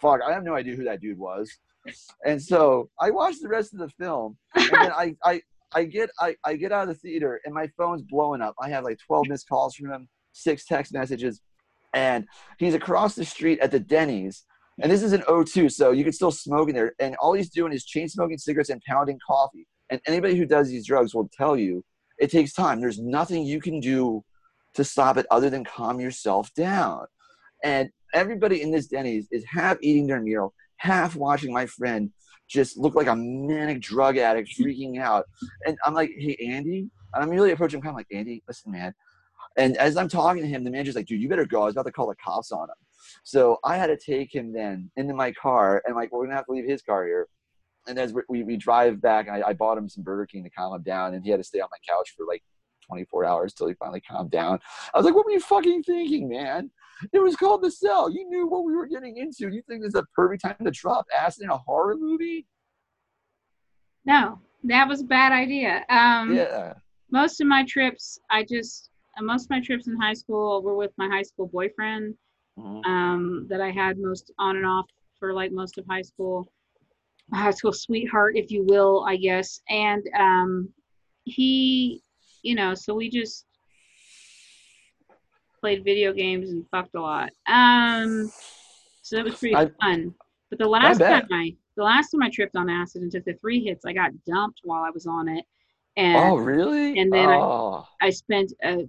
[0.00, 1.50] fuck, I have no idea who that dude was.
[2.24, 4.36] And so I watched the rest of the film.
[4.54, 5.42] And then I, I,
[5.74, 8.54] I get I, I get out of the theater and my phone's blowing up.
[8.60, 11.40] I have like 12 missed calls from him, six text messages,
[11.92, 12.26] and
[12.58, 14.44] he's across the street at the Denny's.
[14.80, 16.94] And this is an O2, so you can still smoke in there.
[16.98, 19.66] And all he's doing is chain smoking cigarettes and pounding coffee.
[19.94, 21.84] And anybody who does these drugs will tell you
[22.18, 22.80] it takes time.
[22.80, 24.24] There's nothing you can do
[24.74, 27.06] to stop it other than calm yourself down.
[27.62, 32.12] And everybody in this Denny's is half eating their meal, half watching my friend
[32.48, 35.26] just look like a manic drug addict freaking out.
[35.64, 36.90] And I'm like, hey, Andy.
[37.14, 38.92] And I'm really approaching him kind of like, Andy, listen, man.
[39.56, 41.62] And as I'm talking to him, the manager's like, dude, you better go.
[41.62, 42.74] I was about to call the cops on him.
[43.22, 46.46] So I had to take him then into my car and like, we're to have
[46.46, 47.28] to leave his car here.
[47.86, 50.74] And as we, we drive back, I, I bought him some Burger King to calm
[50.74, 51.14] him down.
[51.14, 52.42] And he had to stay on my couch for like
[52.86, 54.58] 24 hours till he finally calmed down.
[54.92, 56.70] I was like, what were you fucking thinking, man?
[57.12, 58.10] It was called The Cell.
[58.10, 59.48] You knew what we were getting into.
[59.52, 62.46] You think this is a perfect time to drop acid in a horror movie?
[64.04, 65.84] No, that was a bad idea.
[65.88, 66.74] Um, Yeah.
[67.10, 70.74] Most of my trips, I just, uh, most of my trips in high school were
[70.74, 72.16] with my high school boyfriend
[72.58, 72.84] Mhm.
[72.86, 76.48] um, that I had most on and off for like most of high school.
[77.32, 79.60] High school sweetheart, if you will, I guess.
[79.68, 80.68] And um,
[81.24, 82.02] he,
[82.42, 83.46] you know, so we just
[85.60, 87.30] played video games and fucked a lot.
[87.46, 88.30] Um,
[89.02, 90.14] so that was pretty I- fun.
[90.50, 91.22] But the last bet.
[91.22, 93.92] time I, the last time I tripped on acid and took the three hits, I
[93.92, 95.44] got dumped while I was on it.
[95.96, 96.98] And Oh, really?
[97.00, 97.86] and then I- oh.
[98.02, 98.86] I spent a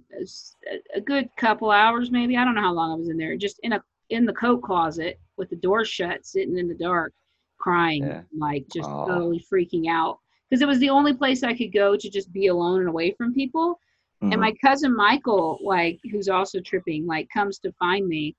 [1.04, 3.72] good couple hours, maybe I don't know how long I was in there, just in
[3.72, 7.12] a in the coat closet with the door shut, sitting in the dark.
[7.58, 8.22] Crying, Yeah.
[8.36, 9.06] like just Aw.
[9.06, 12.46] totally freaking out because it was the only place I could go to just be
[12.48, 13.80] alone and away from people.
[14.22, 14.32] Mhm.
[14.32, 18.34] And my cousin Michael, like who's also tripping, like comes to find me,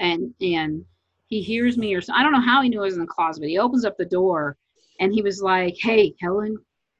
[0.00, 0.84] and and
[1.28, 3.06] he hears me or so, I don't know how he knew I was in the
[3.06, 4.56] closet, but he opens up the door,
[5.00, 6.56] and he was like, "Hey, Helen,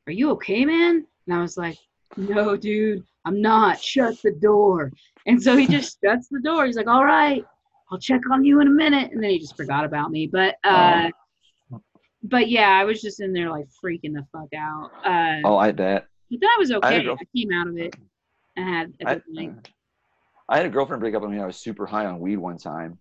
[0.06, 1.78] are you okay, man?" And I was like,
[2.16, 3.80] "No, dude, I'm not.
[3.80, 4.90] Shut the door."
[5.26, 6.66] And so he just shuts the door.
[6.66, 7.44] He's like, "All right,
[7.94, 10.26] I'll check on you in a minute," and then he just forgot about me.
[10.26, 11.10] But uh,
[12.24, 14.90] but yeah, I was just in there like freaking the fuck out.
[15.04, 16.06] Uh, oh, I bet.
[16.28, 16.96] but then I was okay.
[16.96, 17.94] I, girl- came out of it.
[18.58, 19.68] I had a I, good night.
[20.48, 21.40] I had a girlfriend break up with me.
[21.40, 22.98] I was super high on weed one time,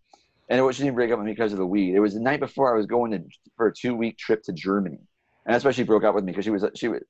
[0.50, 1.96] and it was, she didn't break up with me because of the weed.
[1.96, 3.24] It was the night before I was going to
[3.58, 5.00] for a two week trip to Germany,
[5.46, 7.02] and that's why she broke up with me because she was she was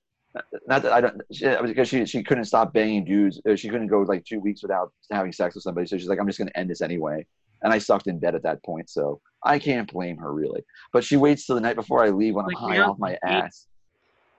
[0.68, 3.42] not that I don't she, because she she couldn't stop banging dudes.
[3.56, 5.88] She couldn't go like two weeks without having sex with somebody.
[5.88, 7.26] So she's like, I'm just gonna end this anyway.
[7.64, 10.64] And I sucked in bed at that point, so I can't blame her really.
[10.92, 13.18] But she waits till the night before I leave when Like, I'm high off my
[13.24, 13.68] ass.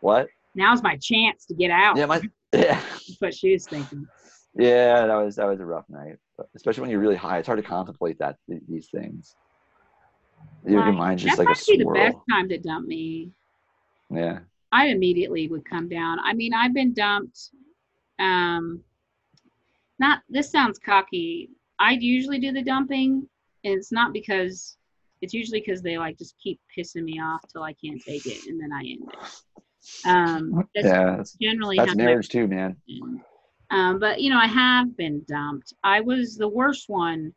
[0.00, 0.28] What?
[0.54, 1.96] Now's my chance to get out.
[1.96, 2.20] Yeah, my
[2.52, 2.80] yeah.
[2.80, 4.06] That's what she was thinking.
[4.54, 7.38] Yeah, that was that was a rough night, but especially when you're really high.
[7.38, 9.34] It's hard to contemplate that th- these things.
[10.64, 13.32] Your, Like, mind's just like a be the best time to dump me.
[14.10, 16.18] Yeah, I immediately would come down.
[16.20, 17.50] I mean, I've been dumped.
[18.20, 18.82] Um,
[19.98, 21.50] not this sounds cocky.
[21.78, 23.28] I usually do the dumping,
[23.64, 24.76] and it's not because
[25.20, 28.46] it's usually because they like just keep pissing me off till I can't take it,
[28.46, 30.08] and then I end it.
[30.08, 31.16] Um, that's yeah.
[31.16, 32.76] That's, generally that's marriage too, man.
[33.70, 35.72] Um, but you know, I have been dumped.
[35.82, 37.34] I was the worst one.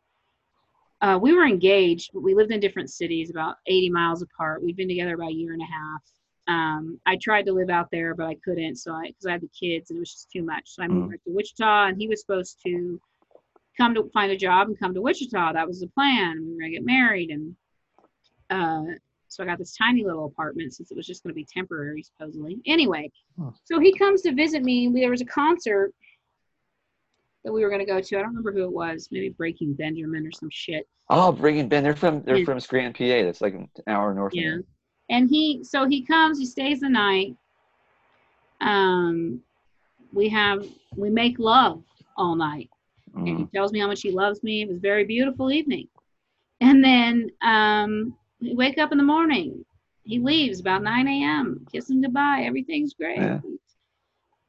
[1.00, 4.62] Uh, we were engaged, but we lived in different cities, about 80 miles apart.
[4.62, 6.02] We'd been together about a year and a half.
[6.48, 8.76] Um, I tried to live out there, but I couldn't.
[8.76, 10.70] So I, because I had the kids, and it was just too much.
[10.70, 11.10] So I moved Mm.
[11.10, 13.00] back to Wichita, and he was supposed to
[13.78, 15.52] come to find a job and come to Wichita.
[15.54, 16.44] That was the plan.
[16.44, 17.56] We were gonna get married, and
[18.50, 18.92] uh,
[19.28, 22.58] so I got this tiny little apartment since it was just gonna be temporary, supposedly.
[22.66, 23.10] Anyway,
[23.64, 24.88] so he comes to visit me.
[24.88, 25.92] There was a concert
[27.44, 28.16] that we were going to go to.
[28.16, 29.08] I don't remember who it was.
[29.12, 30.88] Maybe Breaking Benjamin or some shit.
[31.08, 31.84] Oh, Breaking Ben.
[31.84, 32.44] They're from they're Yeah.
[32.44, 33.24] from Scranton, PA.
[33.24, 34.34] That's like an hour north.
[34.34, 34.56] Yeah.
[34.56, 34.64] Of.
[35.08, 36.38] And he, so he comes.
[36.40, 37.36] He stays the night.
[38.60, 39.40] Um,
[40.12, 41.82] we have we make love
[42.16, 42.68] all night,
[43.14, 43.52] and he Mm.
[43.52, 44.62] tells me how much he loves me.
[44.62, 45.88] It was a very beautiful evening.
[46.60, 49.64] And then um, we wake up in the morning.
[50.04, 51.66] He leaves about 9 a.m.
[51.70, 52.42] Kiss him goodbye.
[52.44, 53.18] Everything's great.
[53.18, 53.40] Yeah.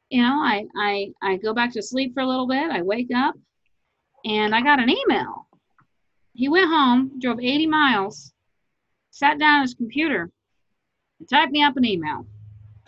[0.10, 2.72] You know, I, I I go back to sleep for a little bit.
[2.72, 3.36] I wake up,
[4.26, 5.48] and I got an email.
[6.34, 8.34] He went home, drove 80 miles,
[9.12, 10.32] sat down at his computer,
[11.20, 12.26] and typed me up an email.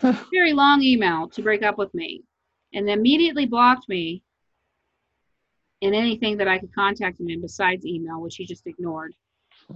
[0.32, 2.22] Very long email to break up with me,
[2.74, 4.22] and immediately blocked me
[5.82, 9.12] in anything that I could contact him in besides email, which he just ignored.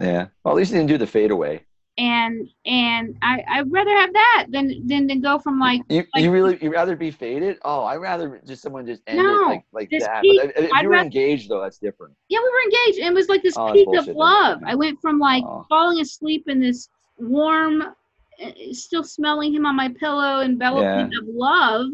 [0.00, 0.28] Yeah.
[0.44, 1.64] Well, at least he didn't do the fadeaway.
[1.98, 6.22] And and I I'd rather have that than than than go from like You, like-
[6.24, 7.56] you really you rather be faded?
[7.64, 10.20] Oh, I'd rather just someone just end No, it like like that.
[10.22, 12.12] peak- but if, if I'd you were rather- engaged though, that's different.
[12.28, 14.60] yeah we were engaged and it was like this Oh, peak of love.
[14.64, 15.64] I went from like Oh.
[15.70, 21.88] falling asleep in this warm, uh, still smelling him on my pillow, envelopment of love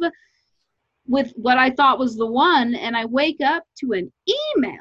[1.07, 4.11] with what I thought was the one, and I wake up to an
[4.57, 4.81] email.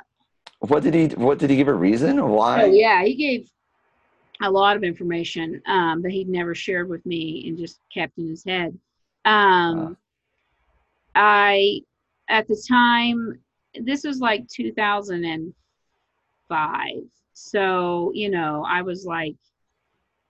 [0.60, 2.20] What did he What did he give a reason?
[2.20, 2.64] or Why?
[2.64, 3.50] Oh yeah, he gave
[4.42, 8.28] a lot of information um, that he'd never shared with me and just kept in
[8.28, 8.78] his head.
[9.26, 9.98] Um,
[11.16, 11.82] I
[12.28, 13.40] at the time
[13.76, 16.90] this was like 2005,
[17.34, 19.36] so you know I was like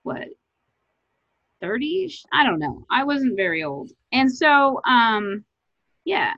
[0.02, 0.28] what
[1.62, 2.24] 30ish?
[2.32, 2.84] I don't know.
[2.90, 5.44] I wasn't very old, and so um,
[6.04, 6.32] yeah,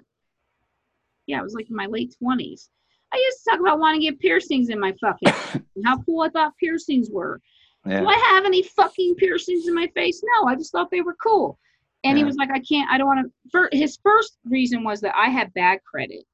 [1.27, 2.68] yeah, I was like in my late 20s.
[3.12, 6.29] I used to talk about wanting to get piercings in my fucking how cool I
[6.31, 7.40] thought piercings were.
[7.87, 10.22] Do I have any fucking piercings in my face?
[10.24, 11.59] No, I just thought they were cool.
[12.03, 13.68] And he was like, I can't, I don't want to.
[13.77, 16.24] His first reason was that I had bad credit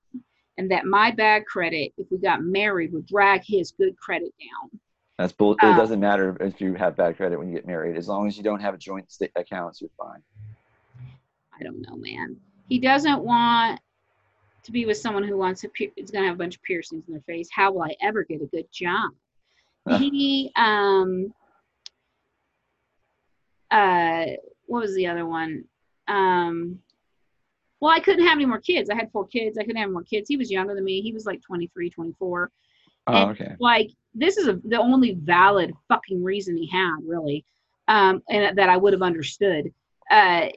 [0.59, 4.81] and that my bad credit, if we got married, would drag his good credit down.
[5.19, 5.57] That's bull.
[5.62, 7.97] Uh, it doesn't matter if you have bad credit when you get married.
[7.97, 10.23] As long as you don't have a joint accounts, you're fine.
[11.59, 12.37] I don't know, man.
[12.71, 13.81] He doesn't want
[14.63, 17.03] to be with someone who wants to, is going to have a bunch of piercings
[17.09, 17.49] in their face.
[17.53, 19.11] How will I ever get a good job?
[19.89, 19.99] Huh.
[19.99, 21.35] he, um,
[23.73, 24.25] uh,
[24.67, 25.65] what was the other one?
[26.07, 26.79] Um,
[27.81, 28.89] well, I couldn't have any more kids.
[28.89, 29.59] I had four kids.
[29.59, 30.29] I couldn't have more kids.
[30.29, 31.01] He was younger than me.
[31.01, 32.51] He was like 23, 24.
[33.09, 33.57] Oh, And- okay.
[33.59, 37.45] Like, this is a, the only valid fucking reason he had, really,
[37.89, 39.73] um, and that I would have understood.
[40.09, 40.49] Uh,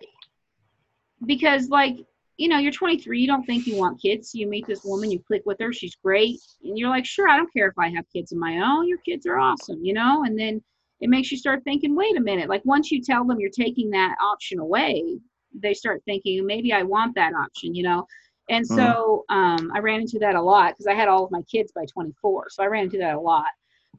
[1.26, 1.98] because, like,
[2.38, 4.34] you know, you're 23, you don't think you want kids.
[4.34, 6.40] You meet this woman, you click with her, she's great.
[6.64, 8.88] And you're like, sure, I don't care if I have kids of my own.
[8.88, 10.24] Your kids are awesome, you know?
[10.24, 10.62] And then
[11.00, 12.50] it makes you start thinking, wait a minute.
[12.50, 15.20] Like once you tell them you're taking that option away,
[15.54, 18.08] they start thinking maybe I want that option, you know.
[18.50, 21.42] And so um, I ran into that a lot because I had all of my
[21.44, 23.48] kids by 24, so I ran into that a lot.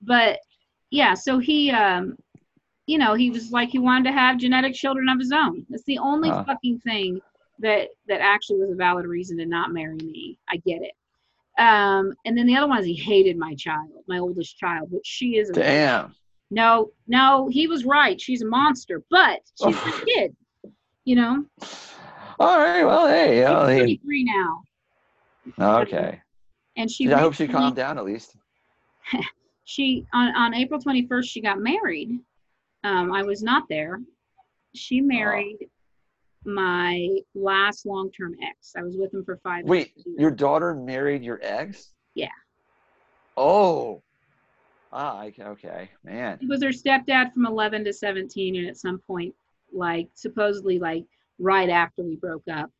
[0.02, 0.38] But
[0.90, 2.16] yeah, so he, um,
[2.86, 5.64] you know, he was like he wanted to have genetic children of his own.
[5.70, 6.44] That's the only Huh.
[6.46, 7.20] fucking thing
[7.60, 10.38] that that actually was a valid reason to not marry me.
[10.48, 10.92] I get it.
[11.56, 15.06] Um, and then the other one is he hated my child, my oldest child, which
[15.06, 16.14] she is a Damn.
[16.50, 18.20] no, no, he was right.
[18.20, 20.02] She's a monster, but she's Oh.
[20.02, 20.36] a kid.
[21.04, 21.44] You know,
[22.40, 22.82] All right.
[22.82, 23.36] Well, hey.
[23.44, 24.62] She's he, 23 now,
[25.82, 26.20] okay.
[26.76, 27.12] and she.
[27.12, 28.36] I hope she calmed down at least.
[29.66, 32.18] She on on April 21st she got married.
[32.84, 34.00] Um, I was not there.
[34.74, 35.70] She married
[36.44, 38.74] my last long term ex.
[38.76, 39.64] I was with him for five.
[39.64, 41.92] Wait, your daughter married your ex?
[42.14, 42.28] Yeah.
[43.36, 44.02] Oh.
[44.92, 45.90] Ah, okay, okay.
[46.04, 46.38] Man.
[46.40, 49.34] He was her stepdad from 11 to 17, and at some point,
[49.72, 51.04] like supposedly, like
[51.38, 52.70] right after we broke up,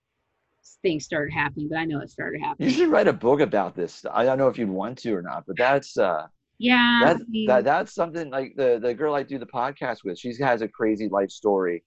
[0.83, 1.69] things started happening.
[1.69, 2.69] But I know it started happening.
[2.69, 4.05] You should write a book about this.
[4.13, 6.27] I don't know if you'd want to or not, but that's uh
[6.59, 7.01] Yeah.
[7.05, 10.19] that, I mean, that that's something like the the girl I do the podcast with.
[10.19, 11.83] She has a crazy life story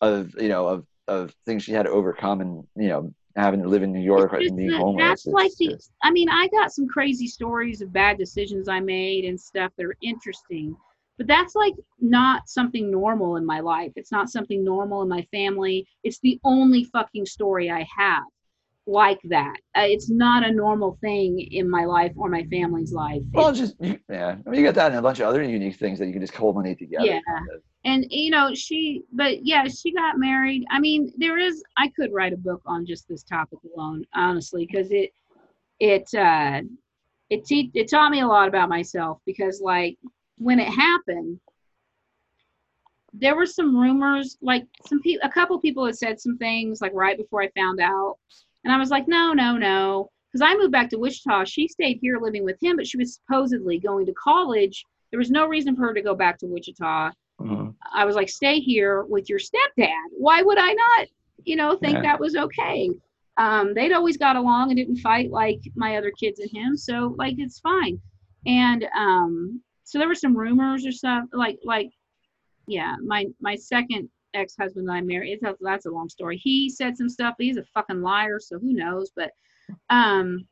[0.00, 3.68] of you know of of things she had to overcome and you know having to
[3.68, 5.24] live in New York and being homeless.
[5.24, 5.68] That's like It's the.
[5.70, 9.72] just- I mean, I got some crazy stories of bad decisions I made and stuff
[9.76, 10.76] that are interesting,
[11.18, 13.92] but that's like not something normal in my life.
[13.96, 15.86] It's not something normal in my family.
[16.04, 18.22] It's the only fucking story I have
[18.86, 19.54] like that.
[19.76, 23.22] Uh, it's not a normal thing in my life or my family's life.
[23.32, 24.36] well, It's- just yeah.
[24.46, 26.20] I mean, you got that and a bunch of other unique things that you can
[26.20, 27.06] just culminate together.
[27.06, 27.20] Yeah.
[27.26, 27.62] kind of.
[27.86, 32.12] and you know she but yeah she got married i mean there is i could
[32.12, 35.10] write a book on just this topic alone honestly because it
[35.80, 36.60] it uh
[37.30, 39.98] it te- it taught me a lot about myself because like
[40.38, 41.38] when it happened
[43.12, 46.92] there were some rumors like some people a couple people had said some things like
[46.94, 48.16] right before i found out
[48.64, 51.98] and i was like no no no because i moved back to wichita she stayed
[52.00, 55.74] here living with him but she was supposedly going to college there was no reason
[55.76, 57.74] for her to go back to wichita Mhm.
[57.92, 60.06] I was like, stay here with your stepdad.
[60.16, 61.08] Why would I not,
[61.44, 62.02] you know, think Yeah.
[62.02, 62.88] that was okay?
[63.38, 67.12] Um, they'd always got along and didn't fight like my other kids and him, so
[67.18, 68.00] like it's fine.
[68.46, 71.90] And um, so there were some rumors or stuff like like,
[72.68, 75.32] yeah, my my second ex-husband that I married.
[75.32, 76.36] It's a, that's a long story.
[76.36, 77.34] He said some stuff.
[77.38, 79.10] But he's a fucking liar, so who knows?
[79.14, 79.30] But
[79.90, 80.46] um,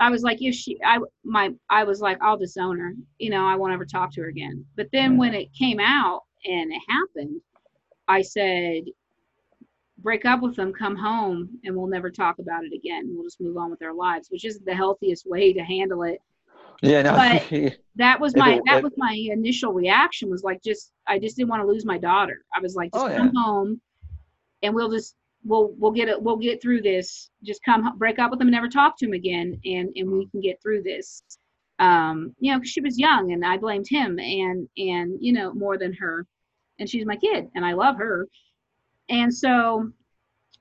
[0.00, 2.92] I was like, if she, I, my, I was like, I'll disown her.
[3.18, 4.64] You know, I won't ever talk to her again.
[4.76, 7.40] But then when it came out and it happened,
[8.08, 8.84] I said,
[9.98, 13.12] break up with them, come home, and we'll never talk about it again.
[13.14, 16.18] We'll just move on with our lives, which is the healthiest way to handle it.
[16.82, 17.12] Yeah, no.
[17.14, 21.36] But- That was my, it- that was my initial reaction was like, just, I just
[21.36, 22.44] didn't want to lose my daughter.
[22.54, 23.80] I was like, just Oh, come home,
[24.62, 27.30] and we'll just, we'll, we'll get it, we'll get through this.
[27.44, 30.26] Just come, break up with them, and never talk to him again, and and we
[30.26, 31.22] can get through this.
[31.78, 35.52] Um, you know, because she was young, and I blamed him, and and you know
[35.54, 36.26] more than her,
[36.78, 38.26] and she's my kid, and I love her,
[39.08, 39.90] and so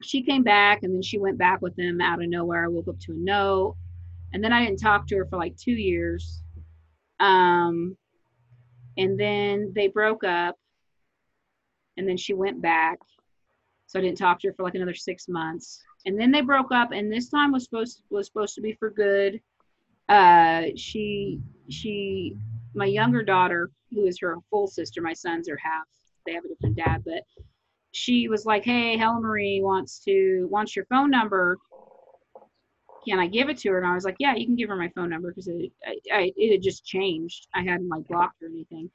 [0.04, 2.66] she came back, and then she went back with him out of nowhere.
[2.66, 3.76] I woke up to a note,
[4.34, 6.42] and then I didn't talk to her for like two years.
[7.20, 7.96] Um,
[8.98, 10.56] and then they broke up,
[11.98, 13.00] and then she went back.
[13.88, 16.72] So I didn't talk to her for like another six months, and then they broke
[16.72, 19.40] up, and this time was supposed was supposed to be for good.
[20.10, 22.36] Uh, she she
[22.74, 25.86] my younger daughter, who is her full sister, my sons are half.
[26.26, 27.24] They have a different dad, but
[27.92, 31.60] she was like, "Hey, Helen Marie wants to wants your phone number.
[33.08, 34.76] Can I give it to her?" And I was like, "Yeah, you can give her
[34.76, 37.48] my phone number because it I, I, it had just changed.
[37.54, 38.90] I hadn't like blocked or anything."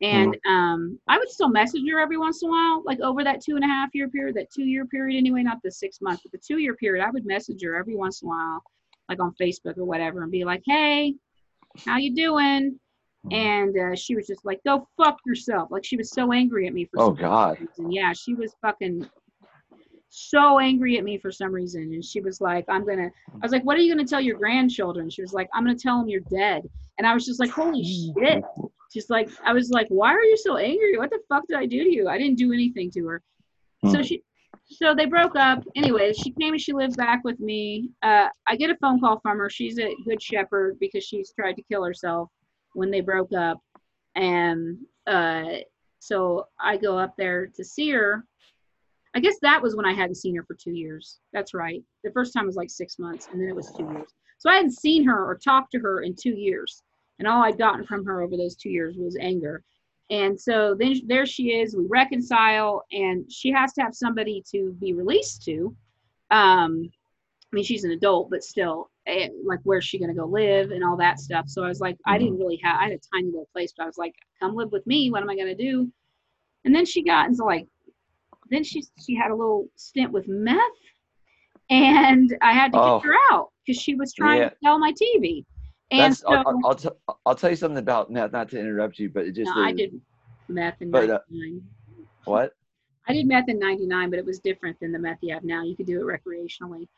[0.00, 3.40] And um, I would still message her every once in a while, like over that
[3.40, 6.22] two and a half year period, that two year period anyway, not the six months,
[6.22, 7.04] but the two year period.
[7.04, 8.62] I would message her every once in a while,
[9.08, 11.14] like on Facebook or whatever, and be like, "Hey,
[11.84, 12.78] how you doing?"
[13.32, 16.74] And uh, she was just like, "Go fuck yourself!" Like she was so angry at
[16.74, 17.60] me for Oh some God.
[17.60, 17.90] reason.
[17.90, 19.08] Yeah, she was fucking
[20.10, 23.52] so angry at me for some reason, and she was like, "I'm gonna." I was
[23.52, 26.08] like, "What are you gonna tell your grandchildren?" She was like, "I'm gonna tell them
[26.08, 26.68] you're dead."
[26.98, 28.42] And I was just like, "Holy shit!"
[28.92, 30.96] She's like I was like, "Why are you so angry?
[30.98, 32.08] What the fuck did I do to you?
[32.08, 33.22] I didn't do anything to her."
[33.86, 34.02] So Hmm.
[34.02, 34.22] she,
[34.66, 35.62] so they broke up.
[35.76, 37.90] Anyway, she came and she lived back with me.
[38.02, 39.50] Uh, I get a phone call from her.
[39.50, 42.30] She's a good shepherd because she's tried to kill herself
[42.72, 43.60] when they broke up,
[44.16, 45.58] and uh,
[46.00, 48.24] so I go up there to see her.
[49.14, 51.18] I guess that was when I hadn't seen her for two years.
[51.32, 51.82] That's right.
[52.04, 54.08] The first time was like six months, and then it was two years.
[54.38, 56.82] So I hadn't seen her or talked to her in two years,
[57.18, 59.62] and all I'd gotten from her over those two years was anger.
[60.10, 61.76] And so then there she is.
[61.76, 65.74] We reconcile, and she has to have somebody to be released to.
[66.30, 66.90] Um,
[67.50, 70.70] I mean, she's an adult, but still, eh, like, where's she going to go live
[70.70, 71.48] and all that stuff.
[71.48, 72.24] So I was like, I Mm-hmm.
[72.24, 74.70] didn't really have, I had a tiny little place, but I was like, come live
[74.70, 75.10] with me.
[75.10, 75.90] What am I going to do?
[76.64, 77.66] And then she got into like,
[78.50, 80.58] then she she had a little stint with meth,
[81.70, 83.00] and I had to Oh.
[83.00, 84.48] kick her out because she was trying Yeah.
[84.50, 85.44] to sell my TV.
[85.90, 86.88] And That's so I'll, I'll, I'll, t-
[87.26, 88.32] I'll tell you something about meth.
[88.32, 89.98] Not to interrupt you, but it just no, I did
[90.48, 91.62] meth in But, uh, '99.
[92.24, 92.52] what?
[93.06, 95.62] I did meth in '99, but it was different than the meth you have now.
[95.64, 96.88] You could do it recreationally.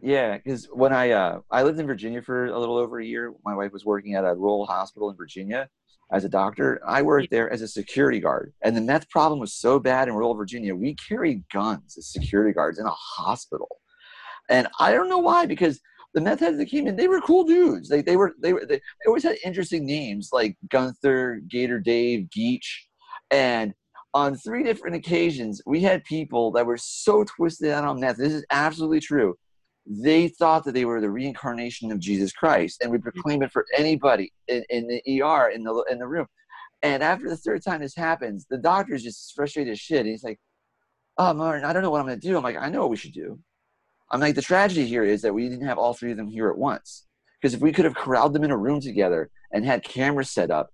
[0.00, 3.34] Yeah, because when I uh, I lived in Virginia for a little over a year.
[3.44, 5.68] My wife was working at a rural hospital in Virginia
[6.12, 6.80] as a doctor.
[6.86, 10.14] I worked there as a security guard, and the meth problem was so bad in
[10.14, 10.74] rural Virginia.
[10.74, 13.80] We carried guns as security guards in a hospital,
[14.48, 15.80] and I don't know why because
[16.12, 17.88] the meth heads that came in, they were cool dudes.
[17.88, 22.28] They they were they were they, they always had interesting names like Gunther, Gator Dave,
[22.30, 22.88] Geach,
[23.30, 23.74] and
[24.12, 28.16] on three different occasions, we had people that were so twisted out on meth.
[28.16, 29.36] This is absolutely true.
[29.92, 33.66] They thought that they were the reincarnation of Jesus Christ, and would proclaim it for
[33.76, 36.28] anybody in, in the ER in the in the room.
[36.82, 40.06] And after the third time this happens, the doctor is just frustrated as shit.
[40.06, 40.38] He's like,
[41.18, 42.90] "Oh, Martin, I don't know what I'm going to do." I'm like, "I know what
[42.90, 43.40] we should do."
[44.10, 46.50] I'm like, "The tragedy here is that we didn't have all three of them here
[46.50, 47.06] at once.
[47.40, 50.52] Because if we could have corralled them in a room together and had cameras set
[50.52, 50.70] up,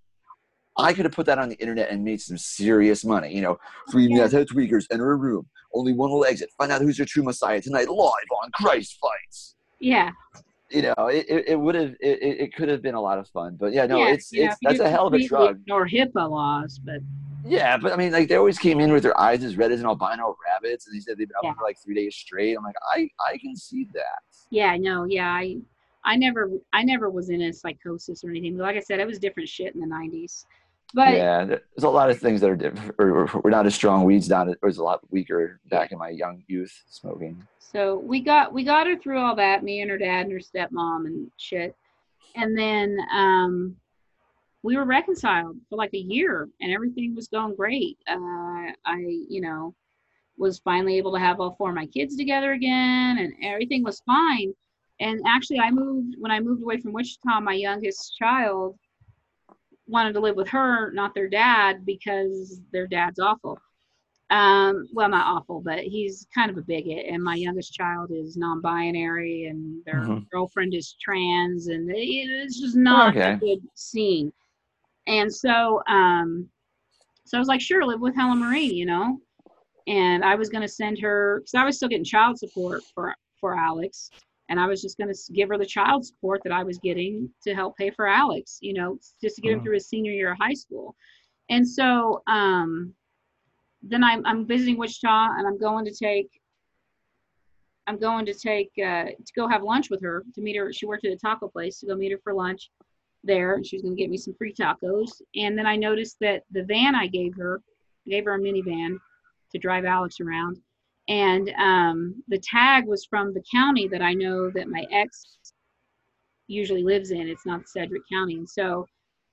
[0.78, 3.34] I could have put that on the internet and made some serious money.
[3.34, 3.58] You know,
[3.90, 4.22] three Yeah.
[4.24, 5.46] meth tweakers enter a room.
[5.74, 6.50] Only one will exit.
[6.58, 9.54] Find out who's your true Messiah tonight, live on Christ Fights.
[9.80, 10.10] Yeah.
[10.70, 13.28] You know, it, it, it would have it, it could have been a lot of
[13.28, 13.56] fun.
[13.58, 15.60] But yeah, no, yeah, it's it's that's a hell of a drug.
[15.60, 16.96] Ignore HIPAA laws, but
[17.44, 19.78] Yeah, but I mean, like they always came in with their eyes as red as
[19.80, 21.54] an albino rabbits, and they said they've been up Yeah.
[21.54, 22.56] for like three days straight.
[22.56, 24.22] I'm like, I I can see that.
[24.50, 25.56] yeah, no, yeah, I,
[26.04, 28.56] I never, I never was in a psychosis or anything.
[28.58, 30.44] Like I said, it was different shit in the '90s.
[30.94, 32.94] But yeah, there's a lot of things that are different.
[32.98, 34.04] Or, we're not as strong.
[34.04, 34.48] Weeds not.
[34.48, 37.46] It was a lot weaker back in my young youth smoking.
[37.58, 40.38] So we got we got her through all that, me and her dad and her
[40.38, 41.74] stepmom and shit.
[42.34, 43.76] And then um
[44.62, 47.98] we were reconciled for like a year and everything was going great.
[48.08, 49.74] Uh I, you know,
[50.38, 54.00] was finally able to have all four of my kids together again and everything was
[54.06, 54.54] fine.
[55.00, 58.78] And actually I moved when I moved away from Wichita, my youngest child
[59.88, 63.58] wanted to live with her, not their dad, because their dad's awful.
[64.30, 68.36] Um well not awful but he's kind of a bigot and my youngest child is
[68.36, 70.26] non-binary and their Mhm.
[70.32, 74.32] girlfriend is trans and it- it's just not a good scene.
[75.06, 76.50] And so um
[77.24, 79.20] so i was like sure live with helen marie you know?
[79.86, 83.14] And i was going to send her because i was still getting child support for
[83.40, 84.10] for alex
[84.48, 87.28] and i was just going to give her the child support that i was getting
[87.42, 89.62] to help pay for alex you know just to get him Mhm.
[89.64, 90.94] through his senior year of high school
[91.50, 92.94] and so um
[93.82, 96.28] then I'm, I'm visiting Wichita and I'm going to take
[97.86, 100.72] I'm going to take uh, to go have lunch with her to meet her.
[100.72, 102.70] She worked at a taco place to go meet her for lunch
[103.22, 103.54] there.
[103.54, 105.22] and She was going to get me some free tacos.
[105.36, 107.60] And then I noticed that the van I gave her,
[108.06, 108.96] I gave her a minivan
[109.52, 110.60] to drive Alex around,
[111.08, 115.38] and um, the tag was from the county that I know that my ex
[116.48, 117.28] usually lives in.
[117.28, 118.86] It's not Sedgwick County, and so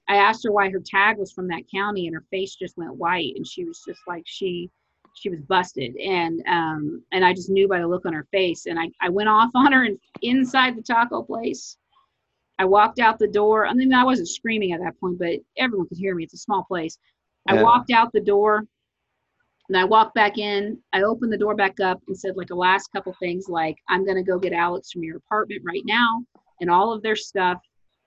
[0.07, 2.95] I asked her why her tag was from that county, and her face just went
[2.95, 4.69] white, and she was just like she
[5.15, 8.65] she was busted, and um and I just knew by the look on her face,
[8.65, 11.77] and I I went off on her and inside the taco place.
[12.59, 13.65] I walked out the door.
[13.65, 16.23] I mean, I wasn't screaming at that point, but everyone could hear me.
[16.23, 16.97] It's a small place.
[17.47, 18.63] I walked out the door,
[19.69, 20.77] and I walked back in.
[20.91, 24.05] I opened the door back up and said like a last couple things, like I'm
[24.05, 26.23] gonna go get Alex from your apartment right now,
[26.61, 27.59] and all of their stuff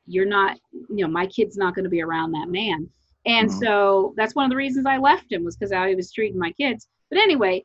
[0.07, 2.89] you're not you know my kid's not going to be around that man
[3.27, 3.59] and Mhm.
[3.61, 6.53] so that's one of the reasons i left him was because he was treating my
[6.53, 7.65] kids but anyway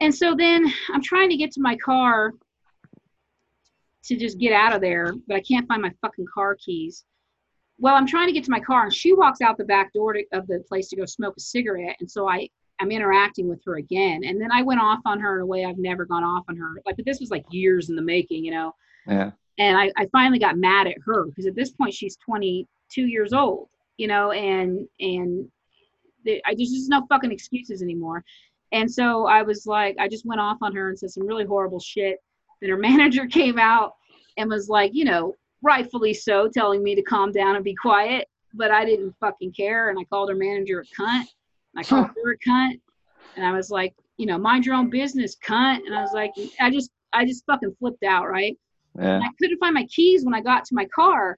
[0.00, 2.32] and so then i'm trying to get to my car
[4.04, 7.04] to just get out of there but i can't find my fucking car keys
[7.78, 10.14] well i'm trying to get to my car and she walks out the back door
[10.14, 12.48] to, of the place to go smoke a cigarette and so i
[12.82, 14.22] i'm interacting with her again.
[14.24, 16.56] And then i went off on her in a way i've never gone off on
[16.56, 16.74] her.
[16.84, 18.74] Like but this was like years in the making you know?
[19.06, 19.30] Yeah.
[19.58, 23.32] and I, I finally got mad at her because at this point she's 22 years
[23.32, 24.32] old you know?
[24.32, 25.48] And and
[26.24, 28.24] the, I just no fucking excuses anymore.
[28.72, 31.44] And so I was like I just went off on her and said some really
[31.44, 32.18] horrible shit.
[32.60, 33.94] Then her manager came out
[34.36, 38.28] and was like you know rightfully so telling me to calm down and be quiet.
[38.54, 41.26] But I didn't fucking care and I called her manager a cunt
[41.74, 42.80] and I called her a cunt
[43.36, 46.32] and I was like you know mind your own business cunt and I was like
[46.60, 48.56] I just I just fucking flipped out right
[48.98, 49.16] Yeah.
[49.16, 51.36] and I couldn't find my keys when I got to my car.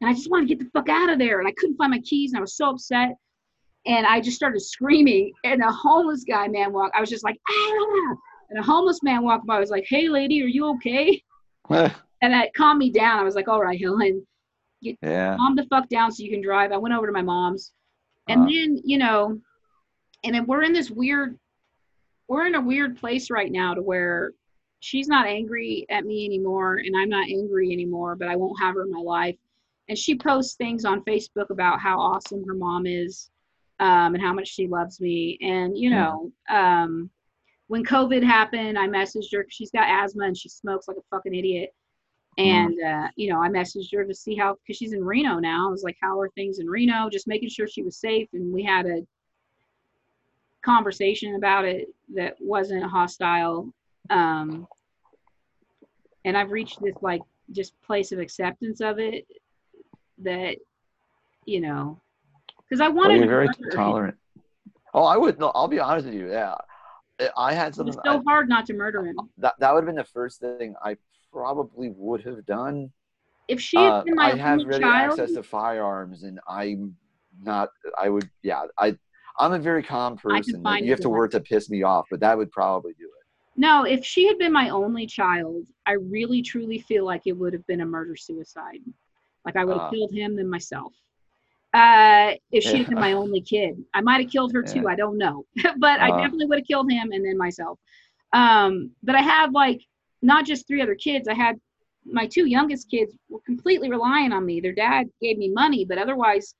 [0.00, 1.38] And I just wanted to get the fuck out of there.
[1.38, 3.10] And I couldn't find my keys and I was so upset.
[3.86, 5.32] and I just started screaming.
[5.44, 6.96] And a homeless guy man walked.
[6.96, 8.14] I was just like, ah!
[8.50, 9.56] And a homeless man walked by.
[9.56, 11.22] I was like, hey, lady, are you okay?
[11.70, 13.20] and that calmed me down.
[13.20, 14.26] I was like, all right, Helen,
[14.82, 15.36] get yeah.
[15.36, 16.72] calm the fuck down so you can drive.
[16.72, 17.72] I went over to my mom's.
[18.28, 18.46] And Uh.
[18.46, 19.40] then, you know,
[20.24, 21.38] and then we're in this weird,
[22.28, 24.32] we're in a weird place right now to where
[24.80, 28.74] she's not angry at me anymore and I'm not angry anymore, but I won't have
[28.74, 29.36] her in my life.
[29.88, 33.30] And she posts things on Facebook about how awesome her mom is
[33.80, 35.38] um, and how much she loves me.
[35.40, 37.10] And, you know, um,
[37.66, 41.34] when COVID happened, I messaged her she's got asthma and she smokes like a fucking
[41.34, 41.70] idiot.
[42.38, 45.68] And, uh, you know, I messaged her to see how, because she's in Reno now.
[45.68, 47.10] I was like, how are things in Reno?
[47.10, 48.28] Just making sure she was safe.
[48.32, 49.06] And we had a
[50.62, 53.72] conversation about it that wasn't hostile.
[54.10, 54.66] Um,
[56.24, 59.26] and I've reached this, like, just place of acceptance of it
[60.18, 60.56] that,
[61.46, 62.00] you know,
[62.62, 63.76] because I Well, wanted you're to very murder him.
[63.76, 64.16] tolerant.
[64.94, 65.38] Oh, I would.
[65.38, 66.30] No, I'll be honest with you.
[66.30, 66.54] Yeah,
[67.36, 67.94] I had something.
[68.04, 69.16] so hard not to murder him.
[69.38, 70.96] that that would have been the first thing I
[71.32, 72.92] probably would have done.
[73.48, 76.96] If she had Uh, been my I have ready child, access to firearms, and I'm
[77.42, 77.70] not.
[78.00, 78.28] I would.
[78.42, 78.96] Yeah, I.
[79.38, 80.62] I'm a very calm person.
[80.64, 83.26] You have to work to piss me off, but that would probably do it.
[83.56, 87.52] no, if she had been my only child, I really truly feel like it would
[87.52, 88.80] have been a murder suicide.
[89.44, 89.90] Like I would have Ah.
[89.90, 90.92] killed him than myself.
[91.74, 94.88] Uh, if she had been my only kid, I might have killed her too.
[94.88, 95.44] I don't know,
[95.78, 96.16] but I Ah.
[96.16, 97.78] definitely would have killed him and then myself.
[98.32, 99.80] Um, but I had like
[100.22, 101.28] not just three other kids.
[101.28, 101.56] I had
[102.04, 104.60] my two youngest kids were completely relying on me.
[104.60, 106.54] Their dad gave me money, but otherwise,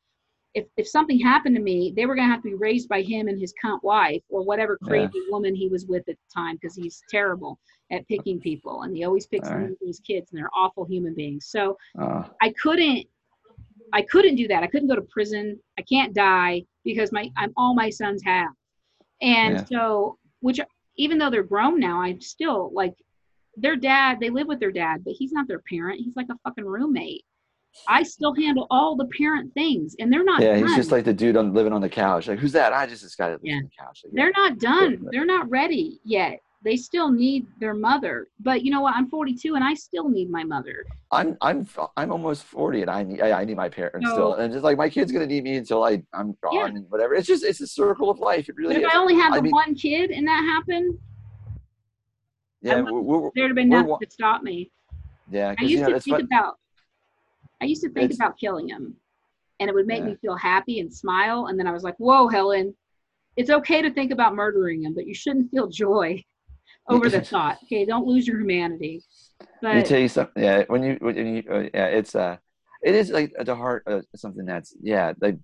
[0.55, 3.29] if if something happened to me, they were gonna have to be raised by him
[3.29, 4.89] and his cunt wife or whatever Yeah.
[4.89, 7.59] crazy woman he was with at the time, because he's terrible
[7.91, 9.71] at picking people and he always picks right.
[9.81, 11.47] his kids and they're awful human beings.
[11.47, 13.07] So Uh, I couldn't
[13.95, 14.63] I couldn't do that.
[14.63, 15.61] I couldn't go to prison.
[15.79, 18.53] I can't die because my I'm all my sons have.
[19.21, 19.65] And Yeah.
[19.65, 20.61] so which
[20.97, 22.95] even though they're grown now, I'm still like
[23.57, 26.01] their dad, they live with their dad, but he's not their parent.
[26.01, 27.25] He's like a fucking roommate.
[27.89, 30.67] I still handle all the parent things and they're not yeah, done.
[30.67, 32.29] he's just like the dude on living on the couch.
[32.29, 32.73] Like, who's that?
[32.73, 33.57] I just this guy that lives Yeah.
[33.57, 34.01] on the couch.
[34.05, 35.07] Like, they're not done.
[35.11, 36.39] They're not ready yet.
[36.65, 38.29] They still need their mother.
[38.39, 38.95] But you know what?
[38.95, 40.85] I'm 42 and I still need my mother.
[41.11, 41.67] I'm I'm
[41.97, 44.63] I'm almost forty, and I need I, I need my parents So- still, and just
[44.65, 46.67] like my kid's gonna need me until I I'm gone Yeah.
[46.67, 47.15] and whatever.
[47.15, 48.49] It's just it's a circle of life.
[48.49, 48.75] It really.
[48.77, 48.95] But if is.
[48.95, 50.97] I only had the mean- one kid and that happened,
[52.63, 54.71] yeah, we're, we're, there'd have been nothing to stop me.
[55.31, 55.55] yeah.
[55.59, 56.59] I used you know, to think fun- about
[57.63, 58.97] I used to think about killing him
[59.61, 60.07] and it would make Yeah.
[60.07, 62.75] me feel happy and smile and then I was like, "Whoa, Helen,
[63.37, 66.23] it's okay to think about murdering him, but you shouldn't feel joy
[66.89, 67.59] over the thought.
[67.65, 69.03] Okay, don't lose your humanity."
[69.63, 70.43] Let me tell you something.
[70.43, 72.37] Yeah, when you when you uh, yeah, it's uh,
[72.83, 75.37] it is like at the heart of something that's yeah, like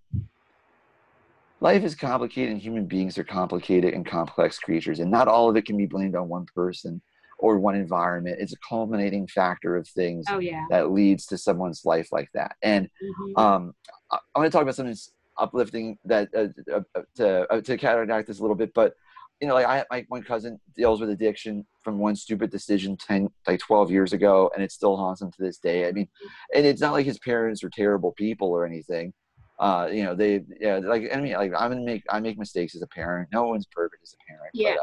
[1.60, 5.56] life is complicated and human beings are complicated and complex creatures, and not all of
[5.56, 7.00] it can be blamed on one person
[7.38, 8.36] or one environment.
[8.40, 10.64] It's a culminating factor of things oh yeah.
[10.70, 12.56] that leads to someone's life like that.
[12.62, 13.38] And Mhm.
[13.38, 13.74] um,
[14.10, 14.96] I, I'm going to talk about something
[15.38, 18.94] uplifting that uh, uh, uh, to uh, to counteract this a little bit, but
[19.40, 23.28] you know, like I, my one cousin deals with addiction from one stupid decision 10,
[23.46, 25.86] like 12 years ago, and it still haunts him to this day.
[25.86, 26.08] I mean,
[26.54, 29.12] and it's not like his parents are terrible people or anything.
[29.60, 32.74] Uh, you know, they, yeah, like, I mean, like I'm gonna make, I make mistakes
[32.74, 33.28] as a parent.
[33.32, 34.50] No one's perfect as a parent.
[34.54, 34.74] Yeah.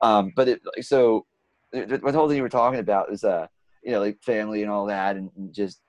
[0.00, 1.26] But, uh, um, but it, like, so
[1.72, 3.46] the, whole thing you were talking about is, uh,
[3.82, 5.80] you know, like family and all that, and, just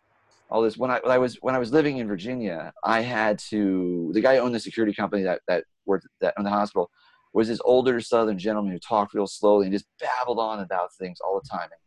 [0.49, 0.77] all this.
[0.77, 4.21] When I, when I was, when I was living in Virginia, I had to, the
[4.21, 6.89] guy who owned the security company that, that worked that owned the hospital
[7.34, 11.19] was this older southern gentleman who talked real slowly and just babbled on about things
[11.21, 11.63] all the time.
[11.71, 11.79] And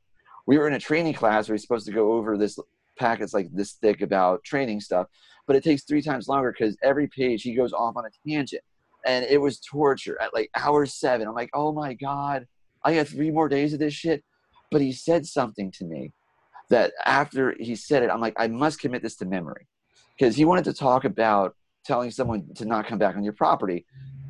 [0.47, 2.59] we were in a training class where he's supposed to go over this
[2.97, 5.07] packets like this thick about training stuff,
[5.47, 8.62] but it takes three times longer because every page he goes off on a tangent.
[9.07, 11.28] And it was torture at like hour seven.
[11.28, 12.47] I'm like, oh my God,
[12.85, 14.24] I got three more days of this shit.
[14.70, 16.12] But he said something to me
[16.70, 19.68] that after he said it, I'm like, I must commit this to memory.
[20.18, 21.55] Because he wanted to talk about
[21.85, 23.85] telling someone to not come back on your property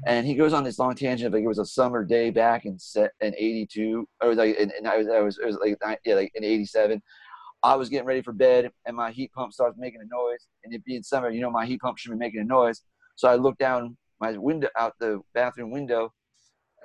[0.06, 2.64] and he goes on this long tangent of like it was a summer day back
[2.64, 2.78] in
[3.20, 6.32] in 82 or like and, and I was I was it was like yeah like
[6.34, 7.00] in 87
[7.62, 10.74] I was getting ready for bed and my heat pump starts making a noise and
[10.74, 12.82] it being summer you know my heat pump should be making a noise
[13.16, 16.12] so I looked down my window out the bathroom window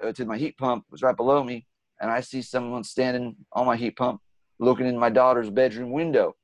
[0.04, 1.66] Uh, to my heat pump was right below me
[2.02, 4.22] and I see someone standing on my heat pump
[4.60, 6.36] looking in my daughter's bedroom window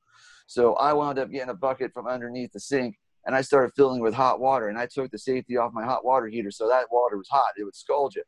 [0.48, 2.96] so I wound up getting a bucket from underneath the sink
[3.26, 4.70] and I started filling with hot water.
[4.70, 7.54] And I took the safety off my hot water heater, so that water was hot.
[7.58, 8.24] It would scald you.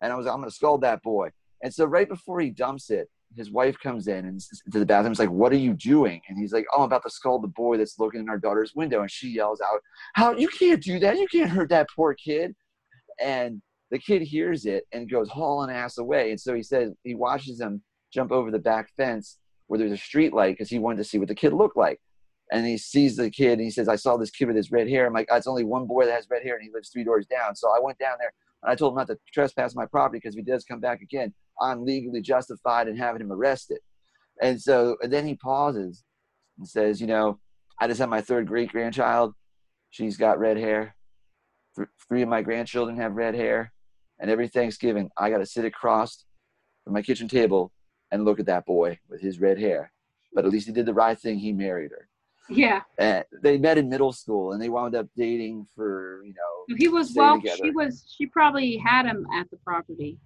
[0.00, 1.30] And I was, I'm going to scald that boy.
[1.62, 4.40] And so right before he dumps it, his wife comes in and
[4.72, 5.10] to the bathroom.
[5.10, 7.48] He's like, "What are you doing?" And he's like, "Oh, I'm about to scald the
[7.48, 9.80] boy that's looking in our daughter's window." And she yells out,
[10.14, 11.18] "How you can't do that?
[11.18, 12.54] You can't hurt that poor kid!"
[13.20, 13.60] And
[13.90, 16.30] the kid hears it and goes hauling ass away.
[16.30, 17.82] And so he says he watches him
[18.12, 21.18] jump over the back fence where there's a street light because he wanted to see
[21.18, 22.00] what the kid looked like.
[22.52, 24.88] And he sees the kid and he says, I saw this kid with his red
[24.88, 25.06] hair.
[25.06, 27.26] I'm like, it's only one boy that has red hair and he lives three doors
[27.26, 27.56] down.
[27.56, 28.32] So I went down there
[28.62, 31.00] and I told him not to trespass my property because if he does come back
[31.00, 33.78] again, I'm legally justified in having him arrested.
[34.40, 36.04] And so and then he pauses
[36.58, 37.40] and says, You know,
[37.80, 39.34] I just had my third great grandchild.
[39.90, 40.94] She's got red hair.
[42.08, 43.72] Three of my grandchildren have red hair.
[44.18, 46.24] And every Thanksgiving, I got to sit across
[46.84, 47.72] from my kitchen table
[48.10, 49.92] and look at that boy with his red hair.
[50.32, 51.38] But at least he did the right thing.
[51.38, 52.08] He married her.
[52.48, 52.82] Yeah.
[52.98, 56.88] And they met in middle school and they wound up dating for, you know, He
[56.88, 57.36] was well.
[57.36, 57.58] together.
[57.64, 58.04] She was.
[58.16, 60.18] She probably had him at the property.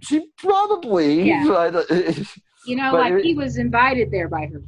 [0.00, 1.44] she probably, Yeah.
[1.46, 2.12] but, uh,
[2.66, 4.62] You know, like it- he was invited there by her.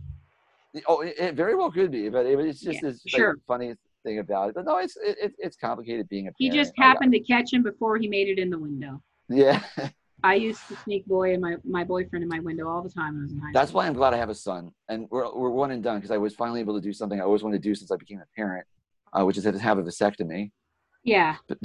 [0.86, 3.36] oh, it, it very well could be, but it, it's just Yeah, this like, sure.
[3.46, 3.74] funny
[4.04, 4.54] thing about it.
[4.54, 7.62] But no, it's it, it, it's complicated being a He just happened to catch him
[7.62, 9.02] before he made it in the window.
[9.28, 9.62] Yeah,
[10.22, 13.14] I used to sneak boy and my my boyfriend in my window all the time
[13.14, 13.78] when I was in high that's school.
[13.78, 16.18] why I'm glad I have a son, and we're we're one and done because I
[16.18, 18.26] was finally able to do something I always wanted to do since I became a
[18.36, 18.66] parent,
[19.12, 20.50] uh, which is to have a vasectomy.
[21.04, 21.36] Yeah.
[21.46, 21.58] But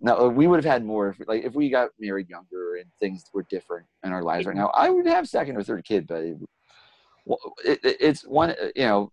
[0.00, 3.22] no, we would have had more if like if we got married younger and things
[3.32, 4.72] were different in our lives right now.
[4.74, 6.36] I would have second or third kid, but it,
[7.24, 9.12] well, it, it, it's one you know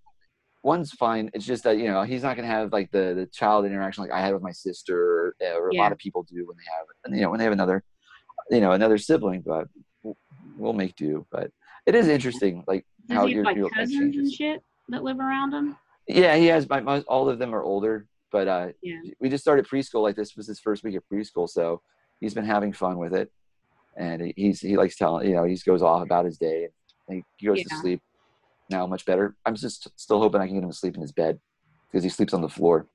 [0.63, 1.29] one's fine.
[1.33, 4.11] It's just that you know he's not gonna have like the the child interaction like
[4.11, 5.81] I had with my sister or, or a Yeah.
[5.83, 7.83] lot of people do when they have you know when they have another
[8.49, 9.41] you know another sibling.
[9.45, 9.67] But
[10.03, 11.25] we'll- make do.
[11.31, 11.51] But
[11.85, 15.03] it is interesting like Does how he have your like your cousins and shit that
[15.03, 15.77] live around him?
[16.07, 16.67] Yeah, he has.
[16.69, 18.99] My, all of them are older, but uh, Yeah.
[19.19, 20.01] we just started preschool.
[20.01, 21.81] Like this was his first week of preschool, so
[22.19, 23.31] he's been having fun with it,
[23.95, 26.67] and he- he's he likes telling you know he goes off about his day.
[27.07, 28.01] And he goes to sleep
[28.69, 29.35] now much better.
[29.45, 31.39] I'm just still hoping I can get him to sleep in his bed
[31.89, 32.87] because he sleeps on the floor.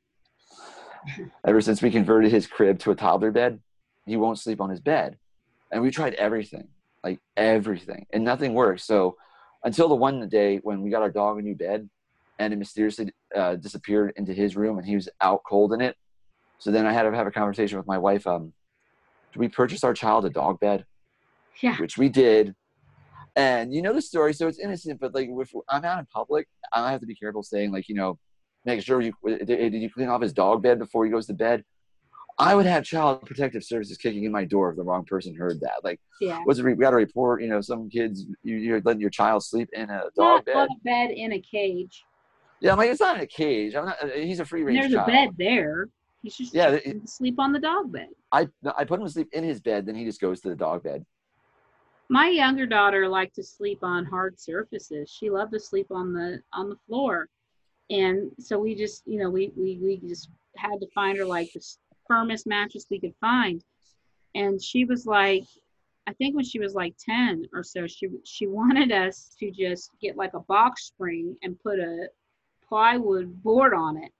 [1.46, 3.60] Ever since we converted his crib to a toddler bed,
[4.06, 5.18] he won't sleep on his bed,
[5.72, 6.68] and we tried everything,
[7.02, 8.84] like everything, and nothing works.
[8.84, 9.16] So
[9.64, 11.88] until the one day when we got our dog a new bed,
[12.38, 15.96] and it mysteriously uh, disappeared into his room, and he was out cold in it.
[16.58, 18.26] So then I had to have a conversation with my wife.
[18.26, 18.52] Um,
[19.32, 20.84] do we purchase our child a dog bed?
[21.60, 21.76] Yeah.
[21.78, 22.54] Which we did.
[23.36, 25.00] And you know the story, so it's innocent.
[25.00, 27.94] But like, if I'm out in public, I have to be careful saying like, you
[27.94, 28.18] know,
[28.64, 31.34] make sure you did, did you clean off his dog bed before he goes to
[31.34, 31.64] bed.
[32.38, 35.60] I would have child protective services kicking in my door if the wrong person heard
[35.60, 35.84] that.
[35.84, 36.40] Like, Yeah.
[36.44, 36.64] what's it?
[36.64, 37.42] We got a report.
[37.42, 40.56] You know, some kids you, you're letting your child sleep in a dog bed.
[40.56, 42.04] a bed in a cage.
[42.60, 43.74] Yeah, I'm like, it's not in a cage.
[43.74, 44.02] I'm not.
[44.02, 45.08] uh, He's a free range there's child.
[45.08, 45.88] a bed there.
[46.22, 48.08] He's just Yeah, sleep on the dog bed.
[48.32, 50.56] I I put him to sleep in his bed, then he just goes to the
[50.56, 51.04] dog bed.
[52.10, 55.10] My younger daughter liked to sleep on hard surfaces.
[55.10, 57.28] She loved to sleep on the on the floor.
[57.90, 61.52] And so we just, you know, we we we just had to find her like
[61.52, 61.64] the
[62.06, 63.62] firmest mattress we could find.
[64.34, 65.44] And she was like
[66.06, 69.90] I think when she was like 10 or so, she she wanted us to just
[70.00, 72.08] get like a box spring and put a
[72.68, 74.12] plywood board on it.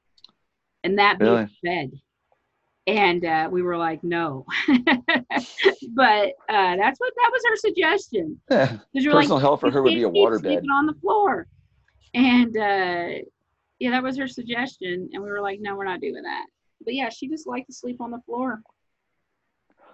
[0.84, 1.42] And that be Really?
[1.42, 1.92] a bed.
[2.86, 4.44] And uh, we were like, no.
[4.68, 4.76] but
[6.48, 8.38] uh, that's what that was her suggestion.
[8.50, 8.78] Yeah.
[8.92, 10.64] like, Personal health for her would be a water bed.
[10.70, 11.46] on the floor.
[12.12, 13.22] And uh,
[13.78, 15.08] yeah, that was her suggestion.
[15.12, 16.44] And we were like, no, we're not doing that.
[16.84, 18.60] But yeah, she just liked to sleep on the floor.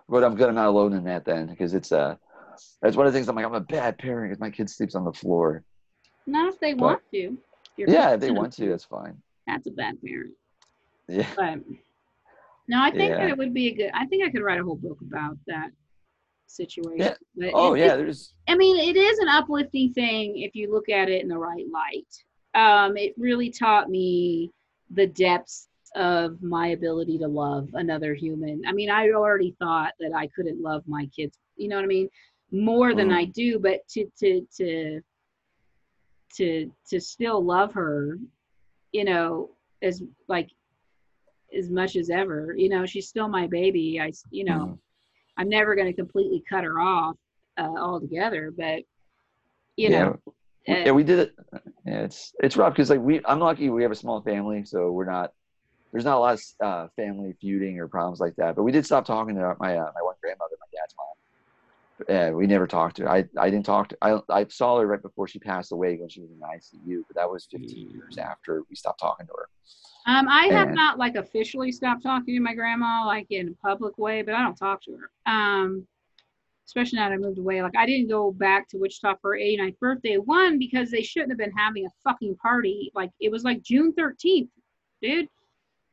[0.08, 0.48] But I'm good.
[0.48, 2.16] I'm not alone in that then, because it's uh,
[2.82, 3.46] that's one of the things I'm like.
[3.46, 5.62] I'm a bad parent because my kid sleeps on the floor.
[6.26, 7.38] Not if they But- want to.
[7.76, 9.16] Yeah, if they want to, that's fine.
[9.46, 10.32] That's a bad parent.
[11.08, 11.26] Yeah.
[11.36, 11.60] But
[12.68, 13.90] no, I think that it would be a good.
[13.94, 15.70] I think I could write a whole book about that
[16.46, 16.98] situation.
[16.98, 17.14] Yeah.
[17.36, 20.88] But Oh it- yeah, there's I mean, it is an uplifting thing if you look
[20.88, 22.06] at it in the right light.
[22.54, 24.50] Um, it really taught me
[24.90, 28.62] the depths of my ability to love another human.
[28.66, 31.88] I mean, I already thought that I couldn't love my kids, you know what I
[31.88, 32.08] mean,
[32.52, 33.14] more than Mm.
[33.14, 35.00] I do, but to to to
[36.36, 38.18] to to still love her,
[38.92, 39.50] you know,
[39.82, 40.50] as like
[41.56, 42.54] as much as ever.
[42.56, 44.00] You know, she's still my baby.
[44.00, 44.78] I, you know, Mhm.
[45.36, 47.16] I'm never going to completely cut her off
[47.58, 48.82] uh, altogether, but
[49.76, 50.00] you yeah.
[50.00, 50.18] know,
[50.68, 51.34] uh, yeah, we did it.
[51.86, 54.90] Yeah, it's it's rough because like we, I'm lucky we have a small family, so
[54.92, 55.32] we're not.
[55.92, 58.54] There's not a lot of uh, family feuding or problems like that.
[58.54, 62.06] But we did stop talking to my uh, my one grandmother, my dad's mom.
[62.08, 63.10] Yeah, we never talked to her.
[63.10, 66.08] I, I didn't talk to I I saw her right before she passed away when
[66.08, 69.32] she was in the ICU, but that was 15 years after we stopped talking to
[69.36, 69.48] her.
[70.06, 73.66] Um, I have and- not like officially stopped talking to my grandma like in a
[73.66, 75.10] public way, but I don't talk to her.
[75.30, 75.86] Um,
[76.70, 77.62] especially now that I moved away.
[77.62, 80.16] Like I didn't go back to Wichita for her 89th birthday.
[80.16, 82.92] One because they shouldn't have been having a fucking party.
[82.94, 84.48] Like it was like June 13th,
[85.02, 85.28] dude.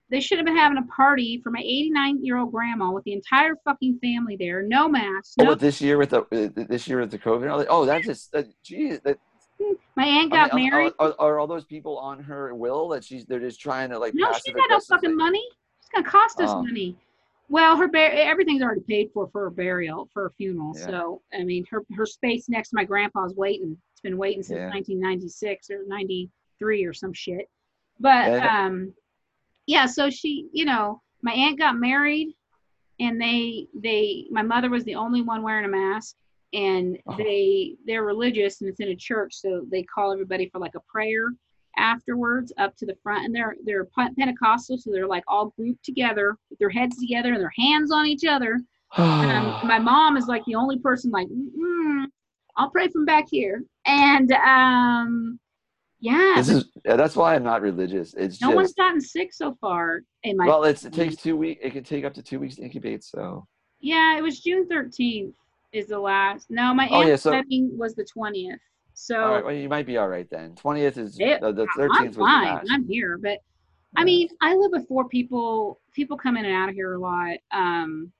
[0.09, 3.13] They should have been having a party for my 89 year old grandma with the
[3.13, 4.61] entire fucking family there.
[4.61, 5.33] No mask.
[5.39, 8.05] Oh, No, but this year with the uh, this year with the COVID, oh, that's
[8.05, 8.99] just uh, geez.
[9.01, 9.17] That,
[9.95, 10.93] my aunt I got mean, married.
[10.99, 14.13] Are, are all those people on her will that she's they're just trying to like?
[14.15, 15.43] No, she's got no fucking like- money.
[15.79, 16.63] It's gonna cost us Oh.
[16.63, 16.95] money.
[17.49, 20.73] Well, her everything's already paid for for her burial, for her funeral.
[20.77, 20.85] Yeah.
[20.87, 23.77] So I mean, her her space next to my grandpa's waiting.
[23.93, 24.69] It's been waiting since Yeah.
[24.69, 27.49] 1996 or 93 or some shit.
[27.99, 28.65] But Yeah.
[28.65, 28.93] um,
[29.65, 29.85] yeah.
[29.85, 32.35] So she, you know, my aunt got married,
[32.99, 36.15] and they they my mother was the only one wearing a mask,
[36.53, 37.15] and Oh.
[37.17, 40.81] they they're religious and it's in a church, so they call everybody for like a
[40.91, 41.29] prayer
[41.77, 43.87] afterwards up to the front and they're they're
[44.17, 48.07] pentecostal so they're like all grouped together with their heads together and their hands on
[48.07, 48.59] each other
[48.97, 52.05] um, my mom is like the only person like mm
[52.55, 55.39] i'll pray from back here and um
[55.99, 58.13] yeah This is that's why I'm not religious.
[58.15, 61.59] It's no one's gotten sick so far in my well, it's, it takes two weeks.
[61.63, 63.03] It can take up to two weeks to incubate.
[63.03, 63.45] So
[63.79, 65.33] yeah it was june 13th
[65.78, 68.57] is the last no my Oh, aunt's yeah, so- wedding was the 20th
[68.99, 70.55] so all right, well, you might be all right then.
[70.55, 72.45] Twentieth is Yeah, the, thirteenth was the fine.
[72.47, 72.67] last.
[72.71, 73.38] I'm here, but
[73.95, 75.80] I mean, I live with four people.
[75.93, 77.38] People come in and out of here a lot.
[77.51, 78.11] Um,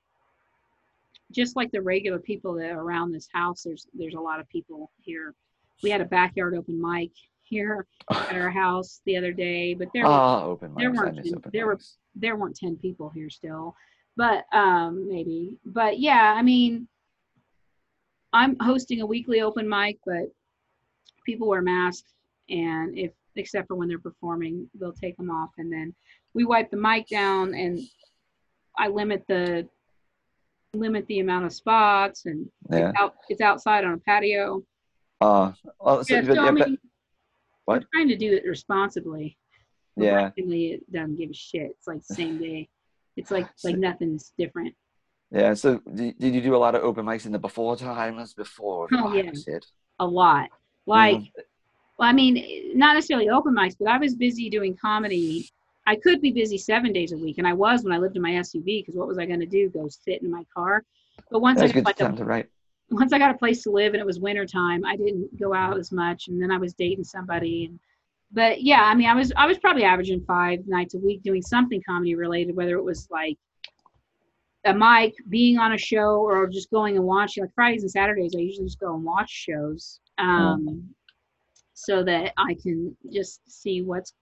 [1.32, 4.48] just like the regular people that are around this house, there's there's a lot of
[4.48, 5.34] people here.
[5.82, 7.10] We had a backyard open mic
[7.42, 11.26] here at our house the other day, but there were, Ah, open there weren't miss
[11.26, 11.78] any- open there were
[12.14, 13.74] there weren't ten people here still,
[14.16, 15.58] but um, maybe.
[15.66, 16.86] But yeah, I mean,
[18.32, 20.24] I'm hosting a weekly open mic, but
[21.24, 22.12] people wear masks,
[22.50, 25.94] and if except for when they're performing, they'll take them off, and then
[26.34, 27.78] we wipe the mic down, and
[28.76, 29.68] I limit the
[30.74, 32.90] limit the amount of spots, and Yeah.
[32.90, 34.62] it's, out, it's outside on a patio.
[35.20, 36.78] Uh, well, so, Yeah, so, yeah, I mean,
[37.64, 37.80] what?
[37.82, 39.38] we're trying to do it responsibly.
[39.96, 40.30] Yeah.
[40.36, 41.70] It doesn't give a shit.
[41.70, 42.68] It's like same day.
[43.16, 44.74] It's like like nothing's different.
[45.30, 45.54] Yeah.
[45.54, 48.88] So, did, did you do a lot of open mics in the before times before
[48.92, 49.30] Oh, yeah.
[49.98, 50.48] a lot.
[50.86, 51.40] Like, Mm-hmm.
[51.98, 55.48] well, I mean, not necessarily open mics, but I was busy doing comedy.
[55.86, 58.22] I could be busy seven days a week, and I was when I lived in
[58.22, 59.70] my SUV because what was I going to do?
[59.70, 60.84] Go sit in my car?
[61.30, 62.46] But once I got like a, to write.
[62.90, 65.54] once I got a place to live and it was winter time, I didn't go
[65.54, 67.66] out as much, and then I was dating somebody.
[67.66, 67.80] And,
[68.32, 71.42] but yeah, I mean, I was I was probably averaging five nights a week doing
[71.42, 73.38] something comedy related, whether it was like
[74.70, 77.42] a mic, being on a show, or just going and watching.
[77.44, 80.88] Like Fridays and Saturdays, I usually just go and watch shows, um,
[81.74, 84.14] so that I can just see what's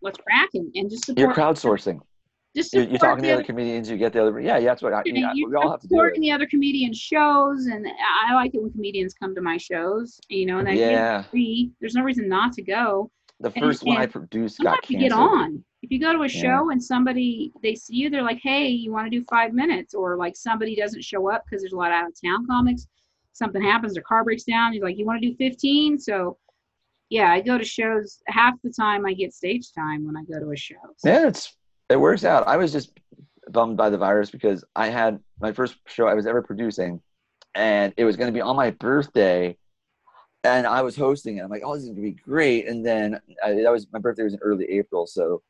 [0.00, 1.18] what's cracking and just support.
[1.18, 2.00] You're crowdsourcing.
[2.56, 3.90] Just You're, you're talking to the other comedians.
[3.90, 4.38] You get the other.
[4.40, 4.68] Yeah, yeah.
[4.68, 6.46] That's what I, you know, yeah, you we all have to do supporting the other
[6.46, 7.84] comedian shows, and
[8.28, 10.20] I like it when comedians come to my shows.
[10.28, 11.22] You know, and I Yeah.
[11.22, 11.72] free.
[11.80, 13.10] There's no reason not to go.
[13.40, 15.00] The and- first one I and produced Sometimes got canceled.
[15.00, 15.64] get on.
[15.84, 16.28] If you go to a Yeah.
[16.28, 19.92] show and somebody they see you, they're like, "Hey, you want to do five minutes?"
[19.92, 22.86] Or like somebody doesn't show up because there's a lot of out of town comics.
[23.34, 24.72] Something happens, their car breaks down.
[24.72, 26.38] You're like, "You want to do 15?" So,
[27.10, 28.22] yeah, I go to shows.
[28.28, 30.76] Half the time, I get stage time when I go to a show.
[30.96, 31.54] So, Yeah, it's
[31.90, 32.48] it works out.
[32.48, 32.98] I was just
[33.50, 37.02] bummed by the virus because I had my first show I was ever producing,
[37.54, 39.58] and it was going to be on my birthday,
[40.44, 41.42] and I was hosting it.
[41.42, 42.68] I'm like, oh, this is going to be great.
[42.68, 45.42] And then I, that was my birthday was in early April, so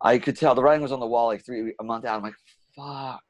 [0.00, 2.16] I could tell the writing was on the wall like three a month out.
[2.16, 2.34] I'm like,
[2.76, 3.20] fuck.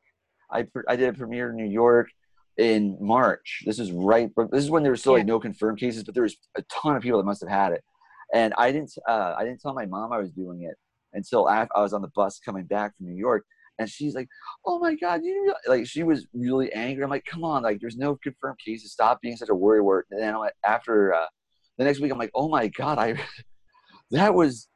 [0.51, 2.09] I I did a premiere in New York
[2.57, 3.62] in March.
[3.67, 4.31] This is right.
[4.51, 6.97] This is when there was still like no confirmed cases, but there was a ton
[6.97, 7.83] of people that must have had it.
[8.35, 8.93] And I didn't.
[9.09, 10.75] Uh, I didn't tell my mom I was doing it
[11.12, 13.45] until af I was on the bus coming back from New York,
[13.79, 14.29] and she's like,
[14.64, 17.97] "Oh my God, you like she was really angry." I'm like, "Come on, like there's
[17.97, 18.93] no confirmed cases.
[18.93, 21.27] Stop being such a worry wart." And then I'm like, after uh,
[21.79, 23.17] the next week, I'm like, "Oh my God, I
[24.11, 24.69] that was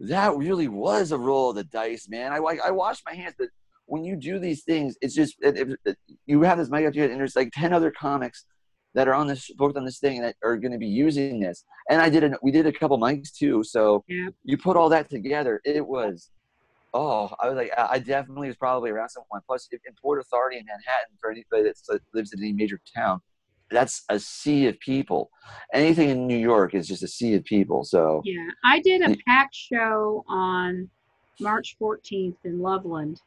[0.00, 2.32] that really was a roll of the dice, man.
[2.32, 3.48] I like I wash my hands, but
[3.86, 6.98] when you do these things, it's just it, it, you have this mic up to
[6.98, 8.44] your head, and there's like ten other comics
[8.94, 11.64] that are on this both on this thing that are going to be using this.
[11.90, 14.28] And I did an, we did a couple mics too, so yeah.
[14.42, 16.30] you put all that together, it was,
[16.94, 19.42] oh, I was like, I definitely was probably around someone.
[19.46, 22.80] Plus, if in Port Authority in Manhattan, for anybody that uh, lives in any major
[22.94, 23.20] town,
[23.70, 25.30] that's a sea of people.
[25.72, 27.84] Anything in New York is just a sea of people.
[27.84, 30.88] So Yeah, I did a packed show on
[31.40, 33.20] March 14th in Loveland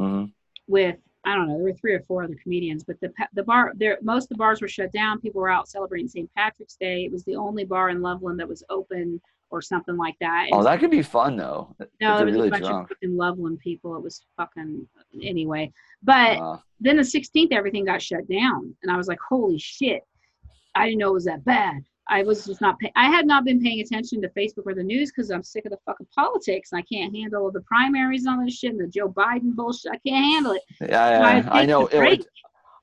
[0.00, 0.32] mhm.
[0.68, 3.72] with I don't know, there were three or four other comedians, but the the bar
[3.76, 5.20] there most of the bars were shut down.
[5.20, 6.28] People were out celebrating St.
[6.34, 7.04] Patrick's Day.
[7.04, 9.20] It was the only bar in Loveland that was open
[9.52, 10.48] or something like that.
[10.50, 11.76] Oh, that could be fun though.
[12.00, 12.90] no, it was really a bunch drunk.
[12.90, 13.94] of fucking Loveland people.
[13.96, 14.88] It was fucking
[15.22, 15.72] anyway.
[16.02, 20.02] But Uh, then the 16th, everything got shut down, and I was like, holy shit!
[20.74, 21.84] I didn't know it was that bad.
[22.08, 22.78] I was just not.
[22.80, 25.64] Pay- I had not been paying attention to Facebook or the news because I'm sick
[25.66, 28.80] of the fucking politics and I can't handle the primaries and all this shit and
[28.80, 29.92] the Joe Biden bullshit.
[29.92, 30.62] I can't handle it.
[30.80, 30.86] yeah,
[31.18, 31.86] So I yeah, I know.
[31.86, 32.20] the It- break.
[32.20, 32.26] it-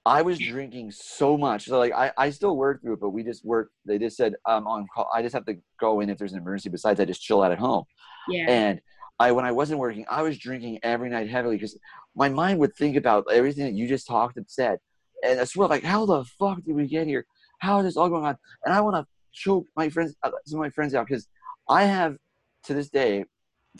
[0.06, 1.66] I was drinking so much.
[1.66, 3.70] So like I, I still work through it, but we just work.
[3.86, 5.10] They just said um on call.
[5.14, 6.70] I just have to go in if there's an emergency.
[6.70, 7.84] Besides, I just chill out at home.
[8.28, 8.46] Yeah.
[8.48, 8.82] And
[9.22, 11.78] I, when I wasn't working, I was drinking every night heavily because
[12.16, 14.80] my mind would think about everything that you just talked and said.
[15.26, 17.26] And I swear, like, how the fuck did we get here?
[17.60, 18.38] How is this all going on?
[18.64, 21.28] And I want to choke my friends, uh, some of my friends out because
[21.68, 22.16] I have,
[22.64, 23.26] to this day,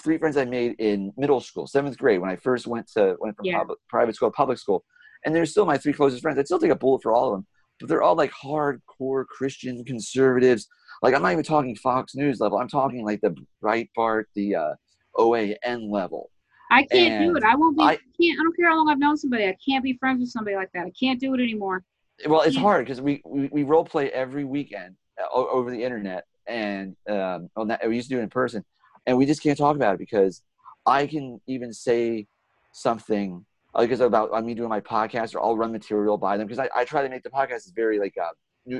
[0.04, 3.38] three friends I made in middle school, seventh grade, when I first went to went
[3.38, 3.60] from Yeah.
[3.60, 4.84] public, private school to public school,
[5.26, 6.38] and they're still my three closest friends.
[6.40, 7.48] I'd still take a bullet for all of them,
[7.80, 10.68] but they're all like hardcore Christian conservatives.
[11.02, 12.58] Like I'm not even talking Fox News level.
[12.58, 14.74] I'm talking like the Breitbart, the uh,
[15.18, 16.30] OAN level.
[16.72, 17.44] I can't do it.
[17.44, 17.84] I won't be.
[17.84, 18.40] I- I, can't.
[18.40, 19.46] I don't care how long I've known somebody.
[19.48, 20.86] I can't be friends with somebody like that.
[20.86, 21.84] I can't do it anymore.
[22.28, 26.26] Well, it's hard because we, we we role play every weekend uh, over the internet,
[26.48, 28.64] and um, on that we used to do it in person,
[29.06, 30.44] and we just can't talk about it because
[30.86, 32.28] I can even say
[32.74, 33.46] something
[33.80, 36.70] like it's about me doing my podcast, or I'll run material by them because I,
[36.82, 38.30] I try to make the podcast is very like uh,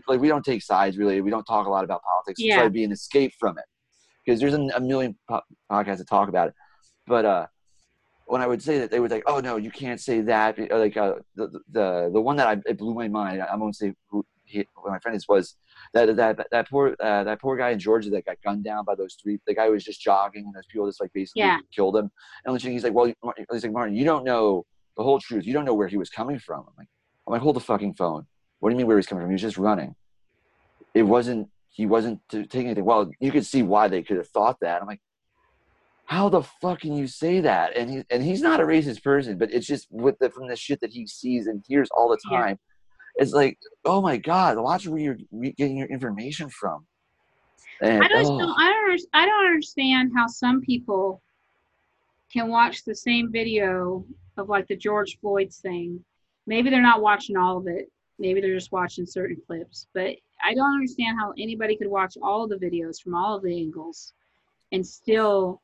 [0.08, 1.22] like we don't take sides really.
[1.22, 2.40] We don't talk a lot about politics.
[2.40, 3.66] We try to be an escape from it
[4.26, 5.42] because there's a, a million po-
[5.72, 6.54] podcasts that talk about it,
[7.08, 7.48] but uh
[8.26, 10.96] when I would say that, they would like, "Oh no, you can't say that." Like
[10.98, 13.42] uh, the the the one that I it blew my mind.
[13.42, 15.56] I won't say who he, who my friend is was
[15.96, 18.94] that that that poor uh, that poor guy in Georgia that got gunned down by
[18.94, 19.40] those three.
[19.48, 21.58] The guy was just jogging, and those people just like basically Yeah.
[21.76, 22.12] killed him.
[22.46, 23.06] And he's like, "Well,"
[23.52, 24.64] he's like, "Martin, you don't know
[25.00, 25.46] the whole truth.
[25.48, 26.88] You don't know where he was coming from." I'm like,
[27.26, 28.28] "I'm like, hold the fucking phone.
[28.60, 29.32] What do you mean where he's coming from?
[29.32, 29.96] He was just running.
[30.94, 31.50] It wasn't.
[31.70, 32.86] He wasn't taking anything.
[32.86, 34.82] Well, you could see why they could have thought that.
[34.82, 35.02] I'm like."
[36.06, 37.78] how the fuck can you say that?
[37.78, 40.56] And he and he's not a racist person, but it's just with the from the
[40.56, 42.38] shit that he sees and hears all the Yeah.
[42.40, 42.60] time.
[43.18, 46.88] It's like, oh my god, watch where you're re- getting your information from.
[47.84, 48.26] And, I don't.
[48.26, 49.02] oh, know- I don't.
[49.14, 51.22] I don't understand how some people
[52.34, 54.04] can watch the same video
[54.40, 56.04] of like the George Floyd thing.
[56.48, 57.92] Maybe they're not watching all of it.
[58.18, 59.88] Maybe they're just watching certain clips.
[59.94, 63.56] But I don't understand how anybody could watch all the videos from all of the
[63.56, 64.14] angles
[64.72, 65.62] and still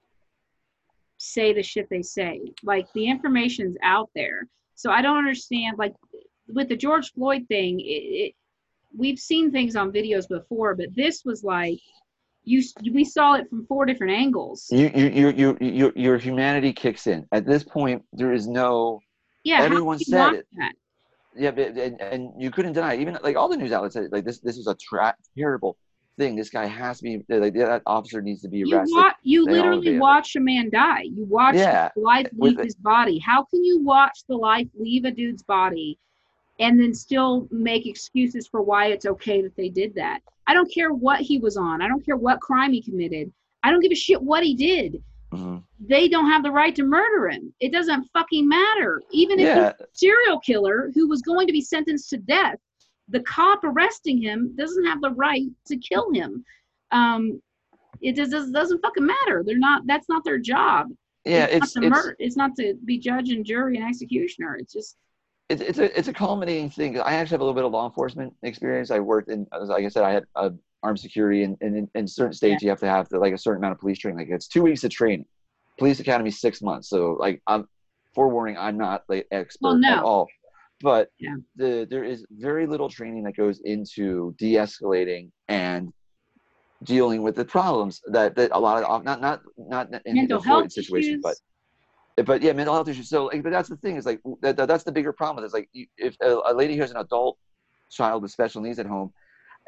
[1.17, 2.41] say the shit they say.
[2.63, 4.47] Like the information's out there.
[4.75, 5.77] So I don't understand.
[5.77, 5.93] Like
[6.47, 8.35] with the George Floyd thing, it, it
[8.95, 11.79] we've seen things on videos before, but this was like
[12.45, 14.67] you we saw it from four different angles.
[14.71, 17.25] you, you, you, you, you, your humanity kicks in.
[17.31, 19.01] At this point, there is no
[19.43, 20.47] Yeah, everyone said it.
[20.57, 20.73] that?
[21.37, 23.01] yeah, but, and, and you couldn't deny it.
[23.01, 24.39] even like all the news outlets said like this.
[24.39, 25.77] This is a tra- terrible
[26.17, 26.35] thing.
[26.35, 28.97] This guy has to be like that officer needs to be You arrested.
[28.97, 31.03] wa- you literally watch a man die.
[31.03, 33.19] You watch Yeah, life leave his body.
[33.19, 35.97] How can you watch the life leave a dude's body
[36.59, 40.21] and then still make excuses for why it's okay that they did that?
[40.47, 41.81] I don't care what he was on.
[41.81, 43.31] I don't care what crime he committed.
[43.63, 45.03] I don't give a shit what he did.
[45.33, 45.63] Mhm.
[45.79, 47.53] They don't have the right to murder him.
[47.59, 49.01] It doesn't fucking matter.
[49.11, 52.59] Even if Yeah, he's a serial killer who was going to be sentenced to death,
[53.09, 56.43] the cop arresting him doesn't have the right to kill him.
[56.91, 57.41] Um,
[58.01, 59.43] it just doesn't, fucking matter.
[59.43, 59.87] They're not.
[59.87, 60.89] That's not their job.
[61.25, 61.45] yeah.
[61.45, 62.15] it's, It's not to it's murder.
[62.19, 64.57] It's not to be judge and jury and executioner.
[64.57, 64.97] It's just
[65.49, 66.99] it's it's a it's a culminating thing.
[66.99, 68.89] I actually have a little bit of law enforcement experience.
[68.91, 70.49] I worked in, as- like I said, I had uh,
[70.83, 73.37] armed security, and, and in, in certain states you have to have the, like a
[73.37, 74.19] certain amount of police training.
[74.19, 75.25] Like it's two weeks of training.
[75.77, 76.89] Police academy six months.
[76.89, 77.67] So like I'm
[78.13, 79.89] forewarning, I'm not like expert Well, no.
[79.89, 80.27] at all.
[80.81, 81.35] But Yeah.
[81.55, 85.91] the there is very little training that goes into de-escalating and
[86.83, 90.47] dealing with the problems that, that a lot of not not not in Mental the
[90.47, 91.23] health situation, issues.
[91.23, 91.35] but
[92.23, 93.09] but yeah, mental health issues.
[93.09, 95.45] So, like, but that's the thing is like that, that- that's the bigger problem.
[95.45, 97.37] Is like you- if a, a lady has an adult
[97.91, 99.11] child with special needs at home,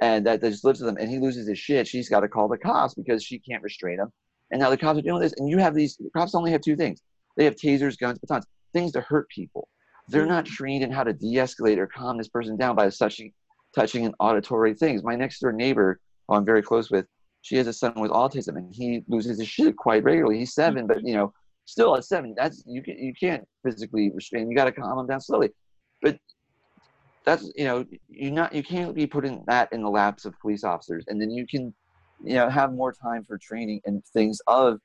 [0.01, 2.27] and that, that just lives with them, and he loses his shit, she's got to
[2.27, 4.11] call the cops because she can't restrain him.
[4.51, 6.75] And now the cops are doing this, and you have these cops only have two
[6.75, 7.01] things:
[7.35, 9.67] they have tasers, guns, batons, things to hurt people.
[10.07, 10.31] They're mm-hmm.
[10.31, 13.33] not trained in how to de-escalate or calm this person down by touching,
[13.75, 15.03] touching and auditory things.
[15.03, 17.05] My next door neighbor, who I'm very close with,
[17.41, 20.39] she has a son with autism, and he loses his shit quite regularly.
[20.39, 21.33] He's seven, but you know,
[21.67, 24.49] still at seven, that's you can you can't physically restrain.
[24.49, 25.49] You got to calm them down slowly.
[26.01, 26.17] But
[27.25, 30.63] that's you know you not you can't be putting that in the laps of police
[30.63, 31.73] officers, and then you can
[32.23, 34.79] you know have more time for training and things of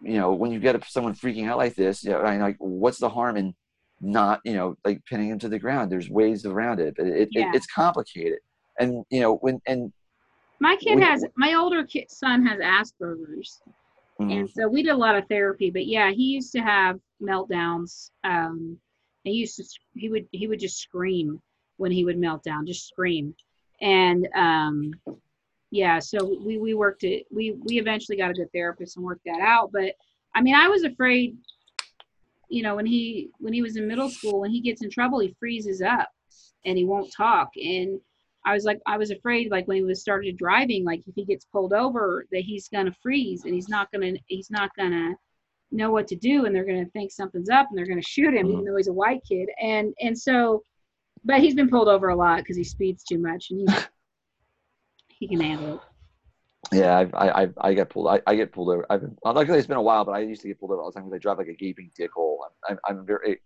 [0.00, 2.04] you know when you get someone freaking out like this.
[2.04, 3.54] You know, I like what's the harm in
[4.00, 5.90] not you know like pinning him to the ground?
[5.90, 7.50] There's ways around it, but it, Yeah.
[7.50, 8.40] it it's complicated.
[8.80, 9.92] And you know when and
[10.58, 13.60] My kid We- has my older kid, son has Asperger's,
[14.20, 14.32] Mhm.
[14.32, 15.70] and so we did a lot of therapy.
[15.70, 18.10] But yeah, he used to have meltdowns.
[18.24, 18.78] Um,
[19.24, 21.40] he used to he would he would just scream
[21.76, 23.34] when he would melt down, just scream.
[23.80, 24.92] And um,
[25.70, 27.26] yeah, so we we worked it.
[27.30, 29.70] We we eventually got a good therapist and worked that out.
[29.72, 29.94] But
[30.34, 31.36] I mean, I was afraid.
[32.48, 35.20] You know, when he when he was in middle school, when he gets in trouble,
[35.20, 36.10] he freezes up
[36.64, 37.50] and he won't talk.
[37.56, 38.00] And
[38.44, 41.24] I was like, I was afraid, like when he was started driving, like if he
[41.24, 45.14] gets pulled over, that he's gonna freeze and he's not gonna he's not gonna
[45.70, 48.50] know what to do, and they're gonna think something's up and they're gonna shoot him,
[48.50, 49.48] even though he's a white kid.
[49.60, 50.62] And and so,
[51.24, 53.76] but he's been pulled over a lot because he speeds too much, and he
[55.08, 55.80] he can handle it.
[56.72, 58.08] Yeah, I, I, I get pulled.
[58.08, 58.86] I, I get pulled over.
[58.88, 60.90] I've been, luckily it's been a while, but I used to get pulled over all
[60.90, 62.38] the time because I drive like a gaping dickhole.
[62.68, 63.40] I'm, I'm, I'm very,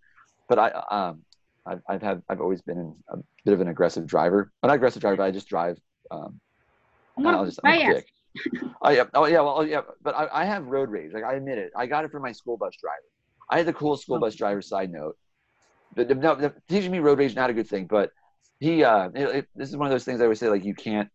[0.47, 1.23] but I, um,
[1.67, 4.51] I've, I've had, I've always been a bit of an aggressive driver.
[4.63, 5.77] I'm not aggressive driver, but I just drive.
[6.11, 6.39] Um,
[7.25, 8.07] I I'll just, I'm a dick.
[8.81, 9.81] oh yeah, oh yeah, well, oh, yeah.
[10.01, 11.11] But I, I have road rage.
[11.13, 11.71] Like I admit it.
[11.75, 13.03] I got it from my school bus driver.
[13.49, 14.61] I had the coolest school bus driver.
[14.61, 15.17] Side note,
[15.95, 17.87] but no, the- teaching me road rage is not a good thing.
[17.87, 18.11] But
[18.59, 20.49] he, uh, it, it- this is one of those things I always say.
[20.49, 21.09] Like you can't,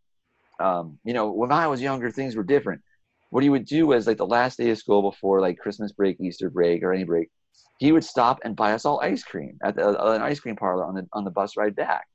[0.61, 2.83] um, you know, when I was younger, things were different.
[3.31, 6.21] What he would do was like the last day of school before like Christmas break,
[6.21, 7.31] Easter break, or any break,
[7.79, 10.57] he would stop and buy us all ice cream at the, uh, an ice cream
[10.57, 12.07] parlor on the on the bus ride back,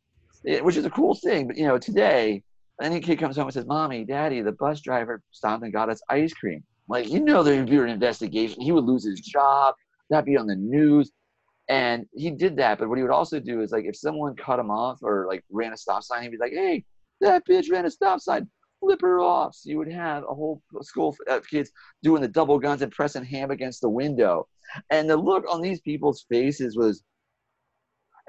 [0.44, 1.48] It- which is a cool thing.
[1.48, 2.44] But you know, today
[2.82, 6.02] any kid comes home and says, "Mommy, Daddy, the bus driver stopped and got us
[6.10, 8.62] ice cream." Like you know, there would be an investigation.
[8.62, 9.76] He would lose his job.
[10.10, 11.12] That'd be on the news.
[11.70, 12.80] And he did that.
[12.80, 15.44] But what he would also do is like if someone cut him off or like
[15.50, 16.86] ran a stop sign, he'd be like, "Hey,
[17.20, 18.50] that bitch ran a stop sign.
[18.88, 21.72] Flip her off." So you would have a whole school of kids
[22.04, 24.48] doing the double guns and pressing ham against the window.
[24.90, 27.04] And the look on these people's faces was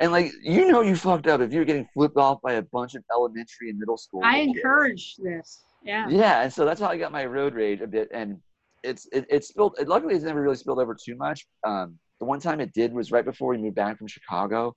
[0.00, 2.94] and like you know you fucked up if you're getting flipped off by a bunch
[2.94, 4.20] of elementary and middle school.
[4.24, 4.56] I kids.
[4.56, 5.64] encourage this.
[5.82, 6.08] Yeah.
[6.08, 8.38] Yeah, and so that's how I got my road rage a bit, and
[8.82, 9.76] it's it, it spilled.
[9.78, 11.46] It, luckily, it's never really spilled over too much.
[11.64, 14.74] Um, the one time it did was right before we moved back from Chicago.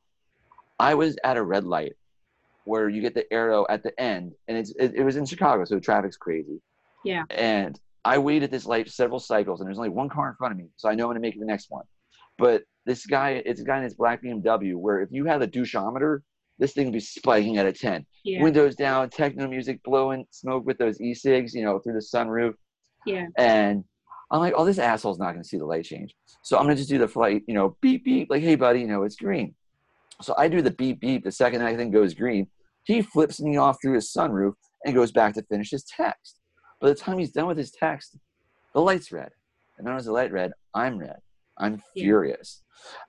[0.79, 1.93] I was at a red light
[2.65, 5.65] where you get the arrow at the end, and it's it, it was in Chicago,
[5.65, 6.61] so traffic's crazy.
[7.03, 7.23] Yeah.
[7.29, 10.57] And I waited this light several cycles, and there's only one car in front of
[10.57, 11.85] me, so I know I'm gonna make it the next one.
[12.37, 15.47] But this guy, it's a guy in his black BMW, where if you had a
[15.47, 16.19] doucheometer,
[16.57, 18.41] this thing would be spiking at a 10 Yeah.
[18.41, 22.53] windows down, techno music blowing smoke with those e-cigs, you know, through the sunroof.
[23.05, 23.27] Yeah.
[23.37, 23.83] And
[24.31, 26.15] I'm like, oh, this asshole's not going to see the light change.
[26.43, 28.81] So I'm going to just do the flight, you know, beep, beep, like, hey, buddy,
[28.81, 29.53] you know, it's green.
[30.21, 31.23] So I do the beep, beep.
[31.23, 32.47] The second that thing goes green,
[32.83, 34.53] he flips me off through his sunroof
[34.85, 36.39] and goes back to finish his text.
[36.79, 38.17] By the time he's done with his text,
[38.73, 39.29] the light's red.
[39.77, 41.19] And not only is the light red, I'm red.
[41.57, 42.03] I'm Yeah.
[42.03, 42.63] furious.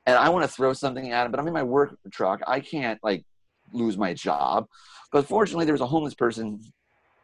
[0.04, 2.40] And I want to throw something at him, but I'm in my work truck.
[2.46, 3.24] I can't, like,
[3.72, 4.66] lose my job.
[5.10, 6.60] But fortunately, there was a homeless person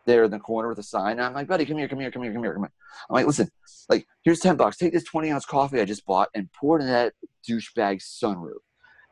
[0.07, 1.13] there in the corner with a sign.
[1.13, 2.73] And I'm like, buddy, come here, come here, come here, come here, come here.
[3.11, 3.51] I'm like, listen,
[3.91, 4.79] like, here's 10 bucks.
[4.79, 7.13] Take this 20 ounce coffee I just bought and pour it in that
[7.47, 8.61] douchebag sunroof.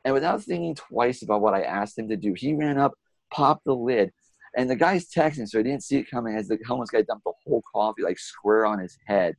[0.06, 2.92] And without thinking twice about what I asked him to do, he ran up,
[3.32, 4.12] popped the lid,
[4.56, 7.24] and the guy's texting, so I didn't see it coming as the homeless guy dumped
[7.24, 9.34] the whole coffee like square on his head.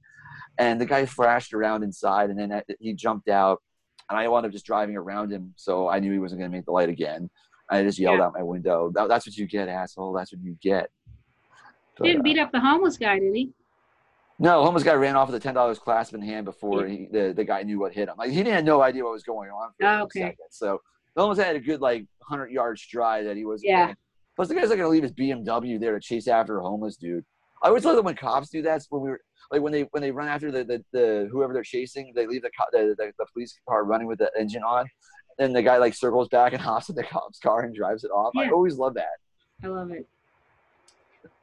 [0.58, 3.64] And the guy flashed around inside, and then he jumped out,
[4.10, 6.58] and I wound up just driving around him, so I knew he wasn't going to
[6.58, 7.30] make the light again.
[7.70, 8.26] I just yelled Yeah.
[8.26, 10.12] out my window, "That- "That's what you get, asshole!
[10.12, 10.92] That's what you get."
[11.98, 13.54] But, Didn't uh, beat up the homeless guy, did he?
[14.40, 17.34] No, homeless guy ran off with a ten dollars clasp in hand before he, the
[17.36, 18.16] the guy knew what hit him.
[18.18, 20.20] Like he didn't have no idea what was going on for a Oh, okay.
[20.22, 20.38] seconds.
[20.52, 20.82] So
[21.16, 23.64] the homeless had a good like hundred yard stride that he was.
[23.64, 23.94] Yeah.
[24.36, 27.26] Plus, the guy's not gonna leave his BMW there to chase after a homeless dude.
[27.64, 28.84] I always love that when cops do that.
[28.90, 29.22] When we were
[29.52, 32.44] like when they when they run after the the, the whoever they're chasing, they leave
[32.44, 34.86] the, co- the the the police car running with the engine on.
[35.40, 38.10] and the guy like circles back and hops in the cop's car and drives it
[38.12, 38.32] off.
[38.38, 39.18] I always love that.
[39.64, 40.06] I love it.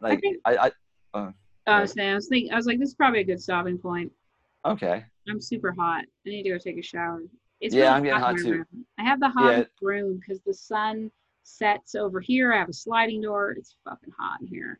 [0.01, 0.71] Like think- I, I
[1.19, 1.31] uh.
[1.67, 3.79] I was saying, I was thinking, I was like, this is probably a good stopping
[3.79, 4.13] point.
[4.65, 5.05] okay.
[5.29, 6.05] I'm super hot.
[6.27, 7.23] I need to go take a shower.
[7.63, 8.53] It's Yeah, really I'm getting in hot too.
[8.53, 8.87] room.
[8.99, 9.33] I have the Yeah.
[9.33, 11.11] hottest room because the sun
[11.45, 12.53] sets over here.
[12.53, 13.53] I have a sliding door.
[13.53, 14.79] It's fucking hot in here.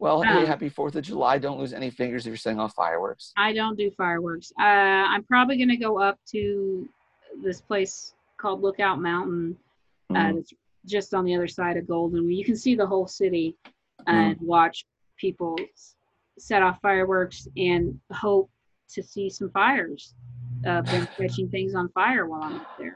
[0.00, 1.38] Well, hey, Um, happy Fourth of July!
[1.38, 3.32] Don't lose any fingers if you're setting off fireworks.
[3.36, 4.52] I don't do fireworks.
[4.58, 6.88] Uh, I'm probably gonna go up to
[7.42, 9.56] this place called Lookout Mountain.
[10.10, 10.38] Uh, Mhm.
[10.38, 10.52] it's
[10.86, 12.28] just on the other side of Golden.
[12.30, 13.54] You can see the whole city
[14.00, 14.04] Mm.
[14.06, 14.84] and watch
[15.16, 15.94] people s-
[16.38, 18.50] set off fireworks and hope
[18.90, 20.14] to see some fires.
[20.66, 22.94] Uh, been catching things on fire while I'm up there.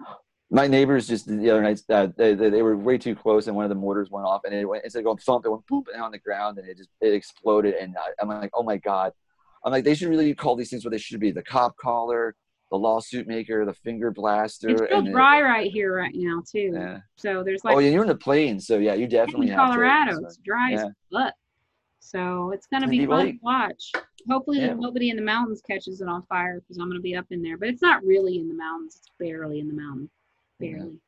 [0.51, 3.55] My neighbors just the other night, uh, they, they, they were way too close, and
[3.57, 5.66] one of the mortars went off, and it went instead of going thump, it went
[5.66, 7.74] boop and on the ground, and it just it exploded.
[7.74, 9.12] And I, I'm like, oh my god!
[9.64, 12.34] I'm like, they should really call these things what they should be: the cop caller,
[12.70, 14.68] the lawsuit maker, the finger blaster.
[14.70, 16.72] It's the- dry right here right now too.
[16.74, 16.99] yeah.
[17.16, 19.68] So there's like oh, yeah, you're in the plains, so yeah, you definitely in have
[19.68, 20.12] to- Colorado.
[20.18, 20.82] so- it's dry as
[21.12, 21.32] fuck.
[22.05, 23.92] So it's gonna be fun to watch.
[24.28, 24.74] Hopefully Yeah.
[24.74, 27.57] nobody in the mountains catches it on fire because I'm gonna be up in there.
[27.57, 28.96] But it's not really in the mountains.
[28.98, 30.11] It's barely in the mountain.
[30.59, 30.98] Barely.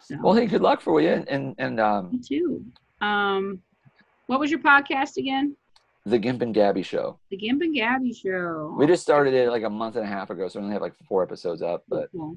[0.00, 2.64] So Well, hey, good luck for you, and and, and um, me too.
[3.00, 3.60] Um
[4.26, 5.56] what was your podcast again?
[6.04, 7.18] the Gimp and Gabby show.
[7.30, 8.74] The Gimp and Gabby show.
[8.76, 10.82] We just started it like a month and a half ago, so we only have
[10.82, 11.84] like four episodes up.
[11.88, 12.36] But Cool.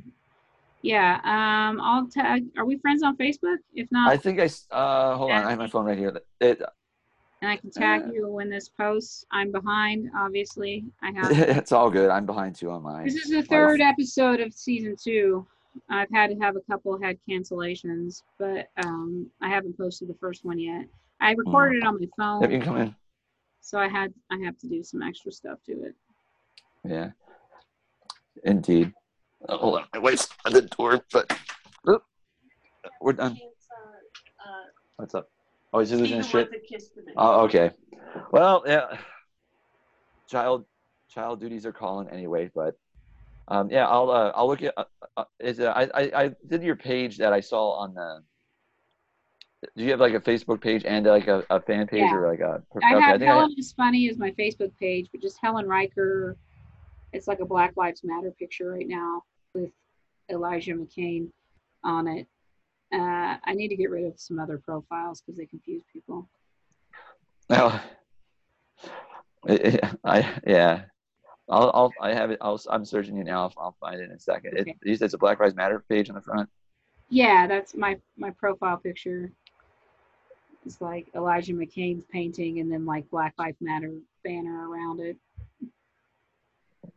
[0.81, 2.45] Yeah, um, I'll tag.
[2.57, 3.57] Are we friends on Facebook?
[3.73, 4.49] If not, I think I.
[4.71, 6.19] uh, hold on, I have my phone right here.
[6.39, 6.61] It,
[7.41, 9.25] and I can tag uh, you when this posts.
[9.31, 10.86] I'm behind, obviously.
[11.03, 11.31] I have.
[11.31, 12.09] it's all good.
[12.09, 13.05] I'm behind too on mine.
[13.05, 15.45] this is the third episode of season two.
[15.89, 20.45] I've had to have a couple had cancellations, but um, I haven't posted the first
[20.45, 20.86] one yet.
[21.19, 22.95] I recorded it on my Yep, phone, you can come in.
[23.61, 25.95] so I had I have to do some extra stuff to it.
[26.86, 27.09] Yeah,
[28.43, 28.93] indeed.
[29.49, 31.38] Oh, hold on, my wife's at the door, but
[31.89, 32.03] Oop.
[33.01, 33.38] we're done.
[34.97, 35.29] What's up?
[35.76, 36.49] Oh, he's losing his shit.
[37.17, 37.69] Oh, okay.
[38.32, 38.97] Well, yeah.
[40.30, 40.65] Child,
[41.09, 42.76] child duties are calling anyway, but
[43.49, 44.73] um, yeah, I'll uh, I'll look at.
[44.78, 44.86] Uh,
[45.17, 48.23] uh, is uh, I, I I did your page that I saw on the.
[49.76, 52.15] Do you have like a Facebook page and like a, a fan page Yeah.
[52.15, 52.63] or like a?
[52.82, 55.65] I okay, have think I- Helen is funny as my Facebook page, but just Helen
[55.65, 56.36] Reicher.
[57.11, 59.23] It's like a Black Lives Matter picture right now
[59.53, 59.71] with
[60.32, 61.28] Elijah McClain
[61.84, 62.28] on it.
[62.95, 66.27] Uh, I need to get rid of some other profiles because they confuse people.
[67.49, 67.79] No.
[70.03, 70.83] I yeah.
[71.49, 72.39] I'll, I'll I have it.
[72.41, 73.43] I'll, I'm searching it now.
[73.43, 74.57] I'll, I'll find it in a second.
[74.57, 74.75] It, Okay.
[74.83, 76.49] you said it's a Black Lives Matter page on the front.
[77.09, 79.31] Yeah, that's my my profile picture.
[80.65, 83.91] It's like Elijah McClain's painting and then like Black Lives Matter
[84.23, 85.17] banner around it.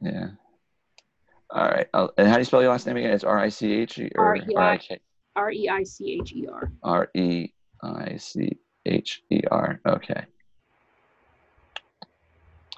[0.01, 0.28] Yeah.
[1.51, 1.86] All right.
[1.92, 3.11] I'll, and how do you spell your last name again?
[3.11, 4.38] It's R I C H E or.
[4.57, 4.99] R I K
[5.39, 6.72] R E I C H E R.
[6.82, 7.49] R E
[7.82, 9.80] I C H E R.
[9.86, 10.24] Okay.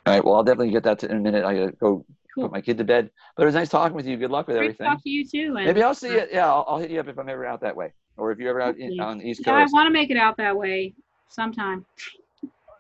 [0.06, 0.24] All right.
[0.24, 1.44] Well, I'll definitely get that to, in a minute.
[1.44, 2.04] I gotta go
[2.34, 2.44] Cool.
[2.44, 3.10] put my kid to bed.
[3.36, 4.16] But it was nice talking with you.
[4.16, 4.86] Good luck with Great everything.
[4.86, 5.56] talk to you too.
[5.56, 6.26] And Maybe I'll see uh, you.
[6.32, 8.50] Yeah, I'll, I'll hit you up if I'm ever out that way, or if you're
[8.50, 10.94] ever out in, on the East Yeah, I want to make it out that way
[11.28, 11.84] sometime.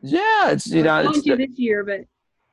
[0.02, 2.00] Yeah, it's you know, it's going this year, but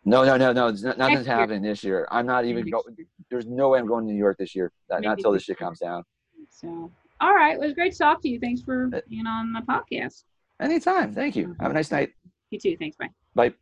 [0.06, 0.68] no, no, no, no.
[0.68, 1.36] It's not, nothing's year.
[1.36, 2.08] happening this year.
[2.10, 2.84] I'm not even going.
[3.30, 4.72] There's no way I'm going to New York this year.
[4.90, 5.68] Not, not until this shit year.
[5.68, 6.04] comes down.
[6.50, 6.92] So,
[7.22, 7.54] all right.
[7.56, 8.40] It was great to talk to you.
[8.40, 10.24] Thanks for Uh, being on my podcast.
[10.60, 11.14] Anytime.
[11.14, 11.56] Thank you.
[11.60, 12.10] Have a nice night.
[12.50, 12.78] You too.
[12.78, 12.96] Thanks.
[12.98, 13.10] Bye.
[13.36, 13.54] Bye.